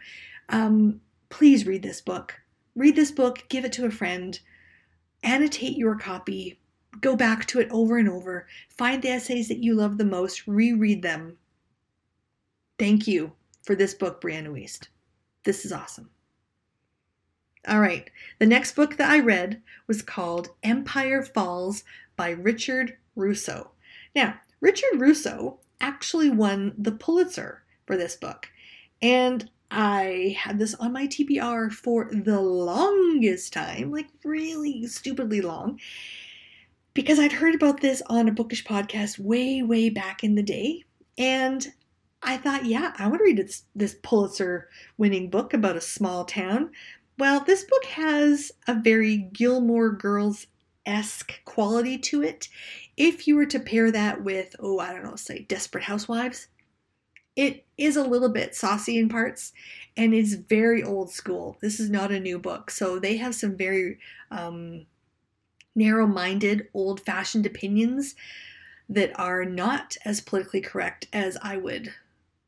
Um, 0.49 1.01
please 1.29 1.67
read 1.67 1.83
this 1.83 2.01
book. 2.01 2.41
Read 2.75 2.97
this 2.97 3.13
book, 3.13 3.45
give 3.49 3.65
it 3.65 3.73
to 3.75 3.87
a 3.87 3.91
friend, 3.91 4.41
annotate 5.23 5.77
your 5.77 5.97
copy, 5.97 6.59
go 7.01 7.15
back 7.15 7.47
to 7.47 7.61
it 7.61 7.69
over 7.71 7.99
and 7.99 8.09
over, 8.09 8.47
find 8.69 9.03
the 9.03 9.11
essays 9.11 9.49
that 9.49 9.63
you 9.63 9.75
love 9.75 9.99
the 9.99 10.05
most, 10.05 10.49
reread 10.49 11.03
them. 11.03 11.37
Thank 12.79 13.07
you 13.07 13.33
for 13.63 13.77
this 13.77 13.95
book, 13.95 14.21
Brianna 14.21 14.49
Wiest. 14.49 14.89
This 15.45 15.65
is 15.65 15.73
awesome. 15.73 16.11
All 17.67 17.81
right, 17.81 18.11
the 18.39 18.47
next 18.47 18.77
book 18.77 18.97
that 18.97 19.11
I 19.11 19.21
read 19.21 19.63
was 19.87 20.03
called 20.03 20.51
Empire 20.63 21.23
Falls 21.23 21.85
by 22.17 22.31
Richard 22.31 22.97
Russo. 23.17 23.71
Now, 24.15 24.35
Richard 24.61 25.01
Russo 25.01 25.59
actually 25.81 26.31
won 26.31 26.75
the 26.79 26.93
Pulitzer 26.93 27.63
for 27.87 27.97
this 27.97 28.17
book, 28.17 28.49
and 29.03 29.51
I 29.71 30.37
had 30.39 30.59
this 30.59 30.75
on 30.75 30.93
my 30.93 31.09
TBR 31.09 31.73
for 31.73 32.09
the 32.13 32.41
longest 32.41 33.53
time, 33.53 33.91
like 33.91 34.07
really 34.25 34.87
stupidly 34.87 35.41
long, 35.41 35.81
because 36.95 37.19
I'd 37.19 37.33
heard 37.33 37.57
about 37.57 37.81
this 37.81 38.01
on 38.07 38.29
a 38.29 38.33
bookish 38.33 38.65
podcast 38.65 39.19
way, 39.19 39.63
way 39.63 39.91
back 39.91 40.23
in 40.23 40.37
the 40.37 40.45
day. 40.45 40.85
And 41.19 41.67
I 42.23 42.37
thought, 42.37 42.65
yeah, 42.65 42.95
I 42.99 43.09
want 43.09 43.19
to 43.19 43.25
read 43.25 43.39
this, 43.39 43.65
this 43.75 43.97
Pulitzer 44.03 44.69
winning 44.97 45.29
book 45.29 45.53
about 45.53 45.77
a 45.77 45.81
small 45.81 46.25
town. 46.25 46.71
Well, 47.19 47.41
this 47.41 47.65
book 47.65 47.85
has 47.87 48.53
a 48.69 48.75
very 48.75 49.17
Gilmore 49.17 49.93
Girls 49.93 50.47
esque 50.87 51.45
quality 51.45 51.99
to 51.99 52.23
it. 52.23 52.49
If 52.97 53.27
you 53.27 53.37
were 53.37 53.47
to 53.47 53.59
pair 53.59 53.91
that 53.91 54.23
with, 54.23 54.57
oh, 54.61 54.79
I 54.79 54.93
don't 54.93 55.05
know, 55.05 55.17
say 55.17 55.41
Desperate 55.41 55.85
Housewives, 55.85 56.49
it 57.37 57.65
is 57.77 57.97
a 57.97 58.05
little 58.05 58.29
bit 58.29 58.55
saucy 58.55 58.99
in 58.99 59.09
parts 59.09 59.53
and 59.97 60.15
it's 60.15 60.35
very 60.35 60.83
old 60.83 61.11
school. 61.11 61.57
This 61.61 61.81
is 61.81 61.91
not 61.91 62.13
a 62.13 62.21
new 62.21 62.39
book. 62.39 62.71
So 62.71 62.99
they 62.99 63.17
have 63.17 63.35
some 63.35 63.57
very 63.57 63.99
um, 64.31 64.87
narrow 65.75 66.07
minded, 66.07 66.69
old 66.75 67.01
fashioned 67.01 67.47
opinions 67.47 68.15
that 68.89 69.19
are 69.19 69.45
not 69.45 69.97
as 70.05 70.21
politically 70.21 70.61
correct 70.61 71.09
as 71.13 71.37
I 71.43 71.57
would 71.57 71.93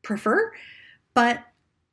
prefer. 0.03 0.53
But 1.13 1.43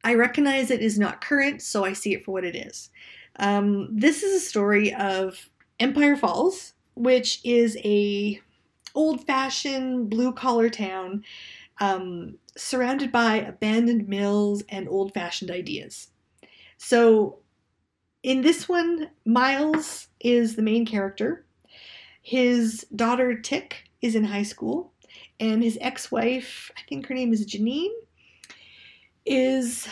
I 0.05 0.15
recognize 0.15 0.71
it 0.71 0.83
is 0.83 0.99
not 0.99 1.23
current, 1.23 1.63
so 1.63 1.85
I 1.85 1.95
see 1.95 2.13
it 2.13 2.25
for 2.25 2.33
what 2.33 2.45
it 2.45 2.55
is. 2.55 2.91
Um, 3.37 3.89
this 3.91 4.23
is 4.23 4.43
a 4.43 4.47
story 4.47 4.95
of 4.95 5.49
Empire 5.85 6.17
Falls, 6.17 6.73
which 6.95 7.41
is 7.45 7.77
a 7.85 8.41
old-fashioned 8.95 10.09
blue-collar 10.09 10.71
town 10.71 11.23
um, 11.79 12.39
surrounded 12.57 13.13
by 13.13 13.35
abandoned 13.37 14.09
mills 14.09 14.63
and 14.71 14.89
old-fashioned 14.89 15.51
ideas. 15.51 16.09
So, 16.79 17.41
in 18.23 18.41
this 18.41 18.67
one, 18.67 19.11
Miles 19.27 20.09
is 20.21 20.57
the 20.57 20.63
main 20.63 20.87
character. 20.87 21.45
His 22.23 22.87
daughter 22.97 23.39
Tick 23.39 23.91
is 24.01 24.15
in 24.15 24.25
high 24.25 24.43
school, 24.45 24.95
and 25.39 25.63
his 25.63 25.77
ex-wife, 25.83 26.71
I 26.79 26.81
think 26.89 27.07
her 27.09 27.15
name 27.15 27.35
is 27.35 27.45
Janine, 27.45 27.93
is 29.27 29.87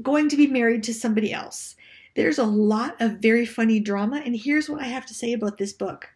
going 0.00 0.28
to 0.28 0.36
be 0.36 0.46
married 0.46 0.84
to 0.84 0.94
somebody 0.94 1.32
else. 1.32 1.74
There's 2.14 2.38
a 2.38 2.44
lot 2.44 3.00
of 3.00 3.18
very 3.18 3.46
funny 3.46 3.80
drama, 3.80 4.22
and 4.24 4.36
here's 4.36 4.68
what 4.68 4.82
I 4.82 4.86
have 4.86 5.06
to 5.06 5.14
say 5.14 5.32
about 5.32 5.58
this 5.58 5.72
book. 5.72 6.10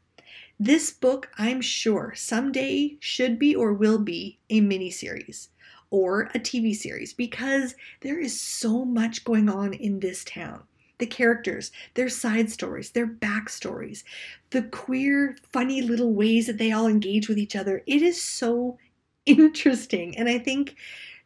This 0.58 0.90
book, 0.90 1.30
I'm 1.38 1.60
sure, 1.60 2.12
someday 2.16 2.96
should 3.00 3.38
be 3.38 3.54
or 3.54 3.72
will 3.72 3.98
be 3.98 4.38
a 4.50 4.60
miniseries 4.60 5.48
or 5.90 6.30
a 6.34 6.38
TV 6.38 6.74
series 6.74 7.12
because 7.12 7.74
there 8.00 8.18
is 8.18 8.40
so 8.40 8.84
much 8.84 9.24
going 9.24 9.48
on 9.48 9.74
in 9.74 10.00
this 10.00 10.24
town. 10.24 10.62
The 10.98 11.06
characters, 11.06 11.72
their 11.94 12.08
side 12.08 12.50
stories, 12.50 12.90
their 12.90 13.06
backstories, 13.06 14.02
the 14.50 14.62
queer, 14.62 15.36
funny 15.42 15.82
little 15.82 16.14
ways 16.14 16.46
that 16.46 16.56
they 16.56 16.72
all 16.72 16.86
engage 16.86 17.28
with 17.28 17.38
each 17.38 17.54
other. 17.54 17.82
It 17.86 18.02
is 18.02 18.20
so 18.20 18.78
interesting. 19.26 20.16
And 20.16 20.28
I 20.28 20.38
think 20.38 20.76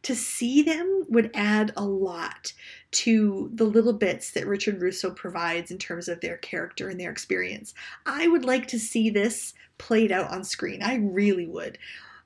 to 0.03 0.15
see 0.15 0.61
them 0.61 1.05
would 1.09 1.31
add 1.33 1.71
a 1.77 1.85
lot 1.85 2.53
to 2.91 3.49
the 3.53 3.63
little 3.63 3.93
bits 3.93 4.31
that 4.31 4.47
Richard 4.47 4.81
Russo 4.81 5.11
provides 5.11 5.71
in 5.71 5.77
terms 5.77 6.07
of 6.07 6.19
their 6.19 6.37
character 6.37 6.89
and 6.89 6.99
their 6.99 7.11
experience. 7.11 7.73
I 8.05 8.27
would 8.27 8.45
like 8.45 8.67
to 8.67 8.79
see 8.79 9.09
this 9.09 9.53
played 9.77 10.11
out 10.11 10.29
on 10.29 10.43
screen. 10.43 10.83
I 10.83 10.95
really 10.97 11.47
would. 11.47 11.77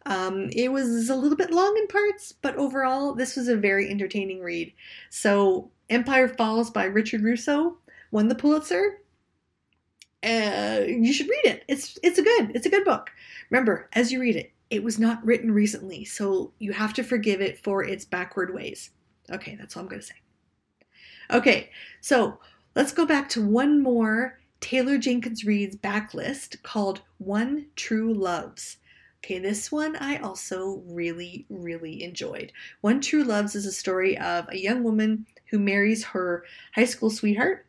Um, 0.07 0.49
it 0.51 0.71
was 0.71 1.09
a 1.09 1.15
little 1.15 1.37
bit 1.37 1.51
long 1.51 1.75
in 1.77 1.87
parts, 1.87 2.31
but 2.31 2.55
overall, 2.57 3.13
this 3.13 3.35
was 3.35 3.47
a 3.47 3.55
very 3.55 3.89
entertaining 3.89 4.41
read. 4.41 4.73
So, 5.09 5.71
Empire 5.89 6.27
Falls 6.27 6.69
by 6.69 6.85
Richard 6.85 7.21
Russo 7.21 7.77
won 8.11 8.27
the 8.27 8.35
Pulitzer. 8.35 9.01
Uh, 10.23 10.81
you 10.87 11.13
should 11.13 11.29
read 11.29 11.45
it. 11.45 11.63
It's 11.67 11.99
it's 12.01 12.17
a 12.17 12.23
good 12.23 12.51
it's 12.55 12.65
a 12.65 12.69
good 12.69 12.85
book. 12.85 13.11
Remember, 13.51 13.89
as 13.93 14.11
you 14.11 14.19
read 14.19 14.35
it, 14.35 14.51
it 14.71 14.83
was 14.83 14.97
not 14.97 15.23
written 15.23 15.51
recently, 15.51 16.05
so 16.05 16.51
you 16.57 16.73
have 16.73 16.93
to 16.93 17.03
forgive 17.03 17.41
it 17.41 17.63
for 17.63 17.83
its 17.83 18.05
backward 18.05 18.53
ways. 18.53 18.91
Okay, 19.31 19.55
that's 19.55 19.75
all 19.75 19.83
I'm 19.83 19.89
going 19.89 20.01
to 20.01 20.07
say. 20.07 20.15
Okay, 21.31 21.71
so 22.01 22.39
let's 22.75 22.91
go 22.91 23.05
back 23.05 23.29
to 23.29 23.45
one 23.45 23.81
more 23.81 24.39
Taylor 24.59 24.97
Jenkins 24.97 25.45
Reid's 25.45 25.75
backlist 25.75 26.61
called 26.63 27.01
One 27.17 27.67
True 27.75 28.13
Loves. 28.13 28.77
Okay, 29.23 29.39
this 29.39 29.71
one 29.71 29.95
I 29.95 30.17
also 30.17 30.83
really, 30.85 31.45
really 31.49 32.03
enjoyed. 32.03 32.51
One 32.81 33.01
True 33.01 33.23
Loves 33.23 33.55
is 33.55 33.65
a 33.65 33.71
story 33.71 34.17
of 34.17 34.47
a 34.49 34.57
young 34.57 34.83
woman 34.83 35.25
who 35.49 35.59
marries 35.59 36.03
her 36.03 36.43
high 36.75 36.85
school 36.85 37.09
sweetheart 37.09 37.65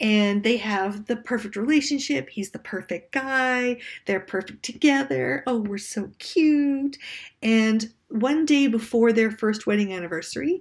and 0.00 0.42
they 0.42 0.56
have 0.58 1.06
the 1.06 1.16
perfect 1.16 1.56
relationship. 1.56 2.28
He's 2.28 2.50
the 2.50 2.58
perfect 2.58 3.12
guy. 3.12 3.78
They're 4.06 4.20
perfect 4.20 4.62
together. 4.62 5.42
Oh, 5.46 5.60
we're 5.60 5.78
so 5.78 6.10
cute. 6.18 6.98
And 7.42 7.92
one 8.08 8.44
day 8.44 8.66
before 8.66 9.12
their 9.12 9.30
first 9.30 9.66
wedding 9.66 9.92
anniversary, 9.92 10.60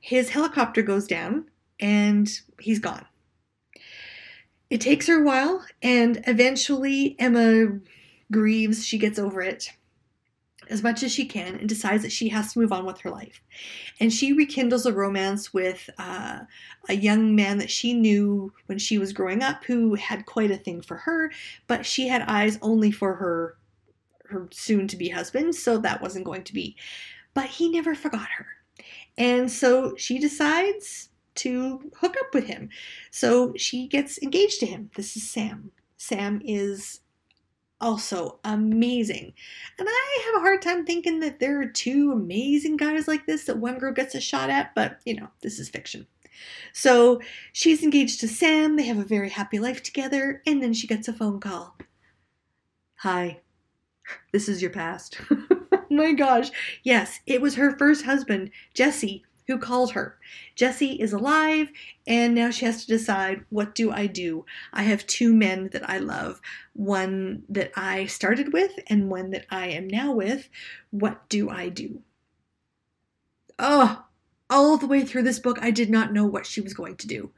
his 0.00 0.30
helicopter 0.30 0.82
goes 0.82 1.06
down 1.06 1.46
and 1.80 2.28
he's 2.60 2.78
gone. 2.78 3.04
It 4.70 4.80
takes 4.80 5.06
her 5.06 5.20
a 5.20 5.24
while, 5.24 5.64
and 5.82 6.22
eventually 6.26 7.16
Emma 7.18 7.78
grieves. 8.30 8.86
She 8.86 8.98
gets 8.98 9.18
over 9.18 9.40
it 9.40 9.72
as 10.70 10.82
much 10.82 11.02
as 11.02 11.12
she 11.12 11.24
can 11.24 11.54
and 11.54 11.68
decides 11.68 12.02
that 12.02 12.12
she 12.12 12.28
has 12.28 12.52
to 12.52 12.58
move 12.58 12.72
on 12.72 12.84
with 12.84 13.00
her 13.00 13.10
life. 13.10 13.42
And 14.00 14.12
she 14.12 14.32
rekindles 14.32 14.86
a 14.86 14.92
romance 14.92 15.52
with 15.52 15.88
uh, 15.98 16.40
a 16.88 16.94
young 16.94 17.34
man 17.34 17.58
that 17.58 17.70
she 17.70 17.94
knew 17.94 18.52
when 18.66 18.78
she 18.78 18.98
was 18.98 19.12
growing 19.12 19.42
up 19.42 19.64
who 19.64 19.94
had 19.94 20.26
quite 20.26 20.50
a 20.50 20.56
thing 20.56 20.82
for 20.82 20.96
her, 20.98 21.32
but 21.66 21.86
she 21.86 22.08
had 22.08 22.22
eyes 22.22 22.58
only 22.62 22.90
for 22.90 23.14
her 23.14 23.56
her 24.24 24.46
soon 24.52 24.86
to 24.86 24.96
be 24.96 25.08
husband, 25.08 25.54
so 25.54 25.78
that 25.78 26.02
wasn't 26.02 26.24
going 26.24 26.44
to 26.44 26.52
be. 26.52 26.76
But 27.32 27.46
he 27.46 27.70
never 27.70 27.94
forgot 27.94 28.28
her. 28.36 28.46
And 29.16 29.50
so 29.50 29.96
she 29.96 30.18
decides 30.18 31.07
to 31.38 31.90
hook 32.00 32.16
up 32.20 32.34
with 32.34 32.46
him. 32.46 32.68
So 33.10 33.52
she 33.56 33.86
gets 33.86 34.18
engaged 34.18 34.60
to 34.60 34.66
him. 34.66 34.90
This 34.94 35.16
is 35.16 35.28
Sam. 35.28 35.72
Sam 35.96 36.40
is 36.44 37.00
also 37.80 38.38
amazing. 38.44 39.32
And 39.78 39.88
I 39.90 40.22
have 40.26 40.36
a 40.36 40.44
hard 40.44 40.62
time 40.62 40.84
thinking 40.84 41.20
that 41.20 41.40
there 41.40 41.60
are 41.60 41.66
two 41.66 42.12
amazing 42.12 42.76
guys 42.76 43.06
like 43.06 43.26
this 43.26 43.44
that 43.44 43.58
one 43.58 43.78
girl 43.78 43.92
gets 43.92 44.14
a 44.14 44.20
shot 44.20 44.50
at, 44.50 44.74
but 44.74 45.00
you 45.04 45.14
know, 45.14 45.28
this 45.42 45.58
is 45.58 45.68
fiction. 45.68 46.06
So 46.72 47.20
she's 47.52 47.82
engaged 47.82 48.20
to 48.20 48.28
Sam, 48.28 48.76
they 48.76 48.84
have 48.84 48.98
a 48.98 49.04
very 49.04 49.30
happy 49.30 49.58
life 49.58 49.82
together, 49.82 50.42
and 50.46 50.62
then 50.62 50.72
she 50.72 50.86
gets 50.86 51.08
a 51.08 51.12
phone 51.12 51.40
call. 51.40 51.76
Hi, 52.96 53.40
this 54.32 54.48
is 54.48 54.62
your 54.62 54.70
past. 54.70 55.20
oh 55.30 55.84
my 55.90 56.12
gosh. 56.12 56.50
Yes, 56.82 57.20
it 57.26 57.40
was 57.40 57.54
her 57.54 57.76
first 57.76 58.04
husband, 58.04 58.50
Jesse, 58.74 59.24
who 59.48 59.58
called 59.58 59.92
her. 59.92 60.18
Jesse 60.54 60.92
is 60.92 61.12
alive, 61.12 61.70
and 62.06 62.34
now 62.34 62.50
she 62.50 62.66
has 62.66 62.84
to 62.84 62.86
decide 62.86 63.44
what 63.48 63.74
do 63.74 63.90
I 63.90 64.06
do? 64.06 64.44
I 64.72 64.82
have 64.82 65.06
two 65.06 65.34
men 65.34 65.70
that 65.72 65.88
I 65.88 65.98
love, 65.98 66.40
one 66.74 67.42
that 67.48 67.72
I 67.74 68.06
started 68.06 68.52
with 68.52 68.72
and 68.86 69.10
one 69.10 69.30
that 69.30 69.46
I 69.50 69.68
am 69.68 69.88
now 69.88 70.12
with. 70.12 70.48
What 70.90 71.28
do 71.28 71.48
I 71.50 71.70
do? 71.70 72.02
Oh, 73.58 74.04
all 74.50 74.76
the 74.76 74.86
way 74.86 75.02
through 75.04 75.22
this 75.22 75.38
book, 75.38 75.58
I 75.60 75.70
did 75.70 75.90
not 75.90 76.12
know 76.12 76.26
what 76.26 76.46
she 76.46 76.60
was 76.60 76.74
going 76.74 76.96
to 76.96 77.06
do. 77.06 77.30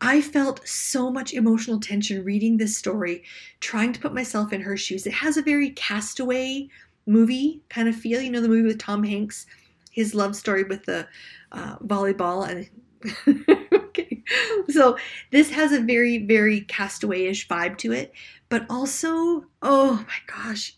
I 0.00 0.22
felt 0.22 0.66
so 0.66 1.10
much 1.10 1.34
emotional 1.34 1.78
tension 1.78 2.24
reading 2.24 2.56
this 2.56 2.76
story, 2.76 3.24
trying 3.60 3.92
to 3.92 4.00
put 4.00 4.14
myself 4.14 4.52
in 4.52 4.62
her 4.62 4.76
shoes. 4.76 5.06
It 5.06 5.12
has 5.12 5.36
a 5.36 5.42
very 5.42 5.70
castaway 5.70 6.68
movie 7.06 7.60
kind 7.68 7.88
of 7.88 7.96
feel. 7.96 8.20
You 8.20 8.30
know, 8.30 8.40
the 8.40 8.48
movie 8.48 8.66
with 8.66 8.78
Tom 8.78 9.04
Hanks, 9.04 9.46
his 9.90 10.14
love 10.14 10.34
story 10.36 10.64
with 10.64 10.86
the 10.86 11.06
uh, 11.52 11.76
volleyball. 11.78 12.48
And 12.48 12.68
okay, 13.72 14.22
so 14.68 14.96
this 15.30 15.50
has 15.50 15.72
a 15.72 15.80
very, 15.80 16.18
very 16.18 16.62
castaway-ish 16.62 17.48
vibe 17.48 17.78
to 17.78 17.92
it, 17.92 18.12
but 18.48 18.66
also, 18.68 19.46
oh 19.62 20.04
my 20.06 20.18
gosh, 20.26 20.76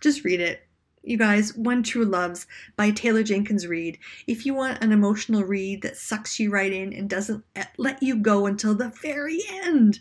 just 0.00 0.24
read 0.24 0.40
it. 0.40 0.66
You 1.04 1.16
guys, 1.16 1.56
One 1.56 1.82
True 1.82 2.04
Loves 2.04 2.46
by 2.76 2.90
Taylor 2.90 3.24
Jenkins 3.24 3.66
Reid. 3.66 3.98
If 4.28 4.46
you 4.46 4.54
want 4.54 4.82
an 4.84 4.92
emotional 4.92 5.42
read 5.42 5.82
that 5.82 5.96
sucks 5.96 6.38
you 6.38 6.50
right 6.50 6.72
in 6.72 6.92
and 6.92 7.10
doesn't 7.10 7.44
let 7.76 8.00
you 8.02 8.16
go 8.16 8.46
until 8.46 8.74
the 8.74 8.92
very 9.02 9.40
end, 9.50 9.98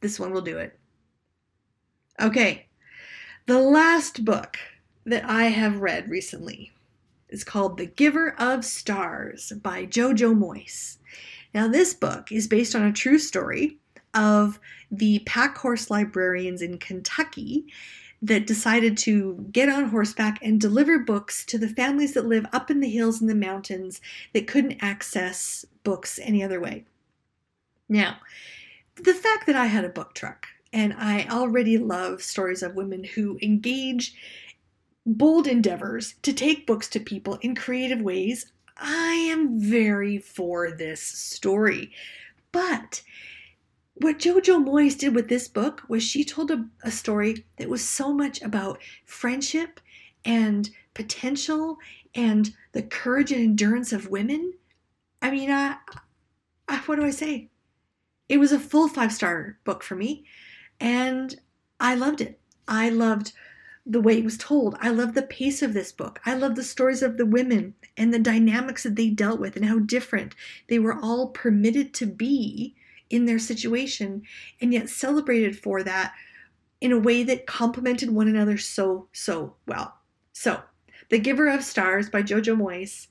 this 0.00 0.20
one 0.20 0.32
will 0.32 0.42
do 0.42 0.58
it. 0.58 0.78
Okay, 2.20 2.68
the 3.46 3.58
last 3.58 4.24
book 4.24 4.56
that 5.04 5.24
I 5.24 5.46
have 5.46 5.80
read 5.80 6.08
recently 6.08 6.72
is 7.36 7.44
called 7.44 7.76
The 7.76 7.84
Giver 7.84 8.34
of 8.38 8.64
Stars 8.64 9.52
by 9.62 9.84
Jojo 9.84 10.34
Moyes. 10.34 10.96
Now, 11.52 11.68
this 11.68 11.92
book 11.92 12.32
is 12.32 12.48
based 12.48 12.74
on 12.74 12.82
a 12.82 12.92
true 12.92 13.18
story 13.18 13.76
of 14.14 14.58
the 14.90 15.18
pack 15.26 15.58
horse 15.58 15.90
librarians 15.90 16.62
in 16.62 16.78
Kentucky 16.78 17.66
that 18.22 18.46
decided 18.46 18.96
to 18.96 19.46
get 19.52 19.68
on 19.68 19.90
horseback 19.90 20.38
and 20.40 20.58
deliver 20.58 20.98
books 20.98 21.44
to 21.44 21.58
the 21.58 21.68
families 21.68 22.14
that 22.14 22.24
live 22.24 22.46
up 22.54 22.70
in 22.70 22.80
the 22.80 22.88
hills 22.88 23.20
and 23.20 23.28
the 23.28 23.34
mountains 23.34 24.00
that 24.32 24.46
couldn't 24.46 24.78
access 24.80 25.66
books 25.84 26.18
any 26.22 26.42
other 26.42 26.58
way. 26.58 26.86
Now, 27.86 28.16
the 28.94 29.12
fact 29.12 29.46
that 29.46 29.56
I 29.56 29.66
had 29.66 29.84
a 29.84 29.90
book 29.90 30.14
truck 30.14 30.46
and 30.72 30.94
I 30.96 31.26
already 31.30 31.76
love 31.76 32.22
stories 32.22 32.62
of 32.62 32.76
women 32.76 33.04
who 33.04 33.38
engage 33.42 34.14
bold 35.06 35.46
endeavors 35.46 36.14
to 36.22 36.32
take 36.32 36.66
books 36.66 36.88
to 36.88 37.00
people 37.00 37.38
in 37.40 37.54
creative 37.54 38.00
ways, 38.00 38.52
I 38.76 39.12
am 39.30 39.58
very 39.58 40.18
for 40.18 40.72
this 40.72 41.00
story. 41.00 41.92
But 42.52 43.02
what 43.94 44.18
Jojo 44.18 44.62
Moyes 44.62 44.98
did 44.98 45.14
with 45.14 45.28
this 45.28 45.48
book 45.48 45.82
was 45.88 46.02
she 46.02 46.24
told 46.24 46.50
a, 46.50 46.66
a, 46.82 46.90
story 46.90 47.46
that 47.56 47.68
was 47.68 47.86
so 47.86 48.12
much 48.12 48.42
about 48.42 48.82
friendship 49.06 49.80
and 50.24 50.68
potential 50.92 51.78
and 52.14 52.52
the 52.72 52.82
courage 52.82 53.32
and 53.32 53.40
endurance 53.40 53.92
of 53.92 54.10
women. 54.10 54.52
I 55.22 55.30
mean, 55.30 55.50
I, 55.50 55.76
I, 56.68 56.76
what 56.80 56.96
do 56.96 57.04
I 57.04 57.10
say? 57.10 57.48
It 58.28 58.38
was 58.38 58.52
a 58.52 58.58
full 58.58 58.88
five 58.88 59.12
star 59.12 59.58
book 59.64 59.82
for 59.82 59.94
me, 59.94 60.24
and 60.78 61.34
I 61.80 61.94
loved 61.94 62.20
it. 62.20 62.40
I 62.68 62.90
loved 62.90 63.32
the 63.88 64.00
way 64.00 64.18
it 64.18 64.24
was 64.24 64.36
told. 64.36 64.76
I 64.80 64.90
love 64.90 65.14
the 65.14 65.22
pace 65.22 65.62
of 65.62 65.72
this 65.72 65.92
book. 65.92 66.20
I 66.26 66.34
love 66.34 66.56
the 66.56 66.64
stories 66.64 67.02
of 67.02 67.16
the 67.16 67.24
women 67.24 67.74
and 67.96 68.12
the 68.12 68.18
dynamics 68.18 68.82
that 68.82 68.96
they 68.96 69.10
dealt 69.10 69.38
with 69.38 69.54
and 69.54 69.64
how 69.64 69.78
different 69.78 70.34
they 70.68 70.80
were 70.80 70.98
all 71.00 71.28
permitted 71.28 71.94
to 71.94 72.06
be 72.06 72.74
in 73.08 73.26
their 73.26 73.38
situation 73.38 74.22
and 74.60 74.72
yet 74.72 74.88
celebrated 74.88 75.56
for 75.56 75.84
that 75.84 76.14
in 76.80 76.90
a 76.90 76.98
way 76.98 77.22
that 77.22 77.46
complemented 77.46 78.10
one 78.10 78.26
another 78.26 78.58
so, 78.58 79.06
so 79.12 79.54
well. 79.66 79.94
So, 80.32 80.60
The 81.08 81.18
Giver 81.18 81.48
of 81.48 81.62
Stars 81.62 82.10
by 82.10 82.22
Jojo 82.22 82.56
Moyes. 82.56 83.06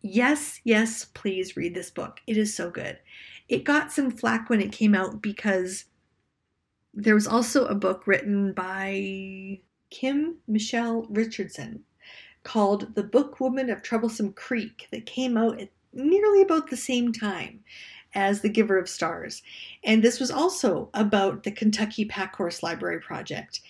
Yes, 0.00 0.60
yes, 0.62 1.06
please 1.06 1.56
read 1.56 1.74
this 1.74 1.90
book. 1.90 2.20
It 2.26 2.36
is 2.36 2.54
so 2.54 2.70
good. 2.70 2.98
It 3.48 3.64
got 3.64 3.90
some 3.90 4.10
flack 4.10 4.48
when 4.48 4.60
it 4.60 4.72
came 4.72 4.94
out 4.94 5.20
because 5.20 5.86
there 6.94 7.14
was 7.14 7.26
also 7.26 7.66
a 7.66 7.74
book 7.74 8.06
written 8.06 8.52
by 8.52 9.60
Kim 9.94 10.38
Michele 10.48 11.06
Richardson 11.08 11.84
called 12.42 12.96
The 12.96 13.04
Bookwoman 13.04 13.72
of 13.72 13.80
Troublesome 13.80 14.32
Creek 14.32 14.88
that 14.90 15.06
came 15.06 15.36
out 15.36 15.60
at 15.60 15.68
nearly 15.92 16.42
about 16.42 16.68
the 16.68 16.76
same 16.76 17.12
time 17.12 17.62
as 18.12 18.40
The 18.40 18.48
Giver 18.48 18.76
of 18.76 18.88
Stars. 18.88 19.40
And 19.84 20.02
this 20.02 20.18
was 20.18 20.32
also 20.32 20.90
about 20.94 21.44
the 21.44 21.52
Kentucky 21.52 22.04
Pack 22.04 22.34
Horse 22.34 22.60
Library 22.60 22.98
Project. 22.98 23.60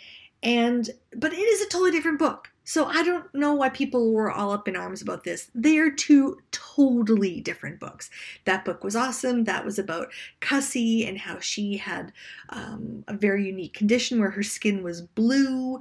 And 0.43 0.89
but 1.15 1.35
it 1.35 1.37
is 1.37 1.61
a 1.61 1.69
totally 1.69 1.91
different 1.91 2.19
book. 2.19 2.51
So 2.67 2.87
I 2.87 3.03
don't 3.03 3.33
know 3.35 3.53
why 3.53 3.69
people 3.69 4.11
were 4.11 4.31
all 4.31 4.51
up 4.51 4.67
in 4.67 4.75
arms 4.75 5.03
about 5.03 5.23
this. 5.23 5.51
They 5.55 5.77
are 5.77 5.91
two 5.91 6.39
totally 6.51 7.43
different 7.43 7.79
books. 7.79 8.09
That 8.47 8.65
book 8.65 8.83
was 8.83 8.97
awesome. 8.97 9.45
That 9.45 9.67
was 9.67 9.79
about 9.79 10.09
Cussy 10.41 11.07
and 11.07 11.19
how 11.19 11.41
she 11.41 11.77
had 11.77 12.11
um, 12.49 13.05
a 13.07 13.15
very 13.15 13.47
unique 13.47 13.75
condition 13.75 14.19
where 14.19 14.31
her 14.31 14.43
skin 14.43 14.83
was 14.83 15.03
blue. 15.03 15.79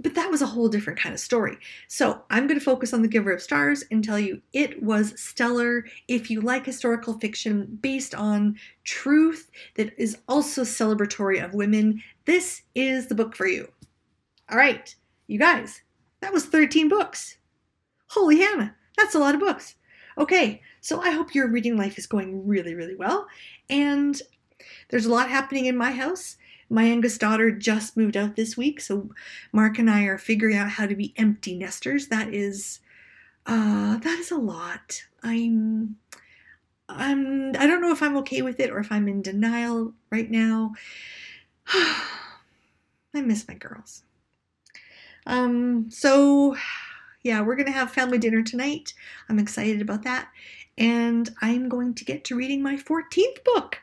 But 0.00 0.14
that 0.14 0.30
was 0.30 0.40
a 0.40 0.46
whole 0.46 0.68
different 0.68 0.98
kind 0.98 1.14
of 1.14 1.20
story. 1.20 1.58
So 1.86 2.22
I'm 2.30 2.46
going 2.46 2.58
to 2.58 2.64
focus 2.64 2.94
on 2.94 3.02
The 3.02 3.08
Giver 3.08 3.32
of 3.32 3.42
Stars 3.42 3.84
and 3.90 4.02
tell 4.02 4.18
you 4.18 4.40
it 4.54 4.82
was 4.82 5.20
stellar. 5.20 5.84
If 6.08 6.30
you 6.30 6.40
like 6.40 6.64
historical 6.64 7.12
fiction 7.18 7.78
based 7.82 8.14
on 8.14 8.56
truth 8.84 9.50
that 9.74 9.92
is 9.98 10.16
also 10.28 10.62
celebratory 10.62 11.44
of 11.44 11.52
women, 11.52 12.02
this 12.24 12.62
is 12.74 13.08
the 13.08 13.14
book 13.14 13.36
for 13.36 13.46
you. 13.46 13.70
All 14.50 14.56
right, 14.56 14.94
you 15.26 15.38
guys 15.38 15.82
that 16.22 16.32
was 16.32 16.46
13 16.46 16.88
books. 16.88 17.36
Holy 18.06 18.38
Hannah, 18.38 18.74
that's 18.96 19.14
a 19.14 19.18
lot 19.18 19.34
of 19.34 19.40
books. 19.40 19.74
Okay, 20.16 20.62
so 20.80 21.00
I 21.00 21.10
hope 21.10 21.34
your 21.34 21.48
reading 21.48 21.76
life 21.76 21.98
is 21.98 22.06
going 22.06 22.46
really, 22.46 22.74
really 22.74 22.94
well. 22.94 23.26
And 23.68 24.20
there's 24.88 25.06
a 25.06 25.10
lot 25.10 25.28
happening 25.28 25.66
in 25.66 25.76
my 25.76 25.90
house. 25.90 26.36
My 26.70 26.84
youngest 26.84 27.20
daughter 27.20 27.50
just 27.50 27.96
moved 27.96 28.16
out 28.16 28.36
this 28.36 28.56
week, 28.56 28.80
so 28.80 29.10
Mark 29.52 29.78
and 29.78 29.90
I 29.90 30.04
are 30.04 30.16
figuring 30.16 30.56
out 30.56 30.70
how 30.70 30.86
to 30.86 30.94
be 30.94 31.12
empty 31.16 31.56
nesters. 31.56 32.06
That 32.06 32.32
is, 32.32 32.80
uh, 33.46 33.98
that 33.98 34.18
is 34.18 34.30
a 34.30 34.38
lot. 34.38 35.02
I'm, 35.22 35.96
I'm, 36.88 37.50
I 37.56 37.66
don't 37.66 37.82
know 37.82 37.92
if 37.92 38.02
I'm 38.02 38.16
okay 38.18 38.42
with 38.42 38.60
it 38.60 38.70
or 38.70 38.78
if 38.78 38.92
I'm 38.92 39.08
in 39.08 39.22
denial 39.22 39.92
right 40.10 40.30
now. 40.30 40.74
I 41.66 43.20
miss 43.20 43.48
my 43.48 43.54
girls. 43.54 44.04
Um, 45.26 45.90
so 45.90 46.56
yeah, 47.22 47.40
we're 47.40 47.56
gonna 47.56 47.70
have 47.70 47.90
family 47.90 48.18
dinner 48.18 48.42
tonight. 48.42 48.94
I'm 49.28 49.38
excited 49.38 49.80
about 49.80 50.02
that. 50.02 50.28
And 50.78 51.30
I'm 51.40 51.68
going 51.68 51.94
to 51.94 52.04
get 52.04 52.24
to 52.24 52.36
reading 52.36 52.62
my 52.62 52.76
14th 52.76 53.44
book. 53.44 53.78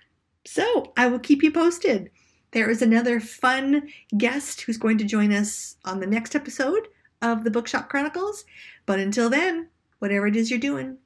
So 0.46 0.94
I 0.98 1.08
will 1.08 1.20
keep 1.20 1.44
you 1.44 1.52
posted. 1.52 2.10
There 2.52 2.70
is 2.70 2.82
another 2.82 3.20
fun 3.20 3.90
guest 4.18 4.62
who's 4.62 4.78
going 4.78 4.98
to 4.98 5.04
join 5.04 5.32
us 5.32 5.78
on 5.86 6.00
the 6.00 6.08
next 6.08 6.36
episode 6.36 6.88
of 7.22 7.44
the 7.44 7.52
Bookshop 7.52 7.90
Chronicles. 7.90 8.44
But 8.88 9.00
until 9.00 9.30
then, 9.30 9.68
whatever 10.00 10.28
it 10.28 10.36
is 10.36 10.50
you're 10.50 10.60
doing, 10.60 10.98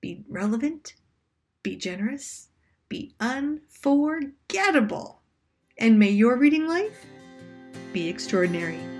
be 0.00 0.24
relevant, 0.28 0.94
be 1.62 1.76
generous, 1.76 2.48
be 2.88 3.14
unforgettable, 3.20 5.20
and 5.78 5.98
may 5.98 6.10
your 6.10 6.36
reading 6.36 6.66
life 6.66 7.06
be 7.92 8.08
extraordinary. 8.08 8.99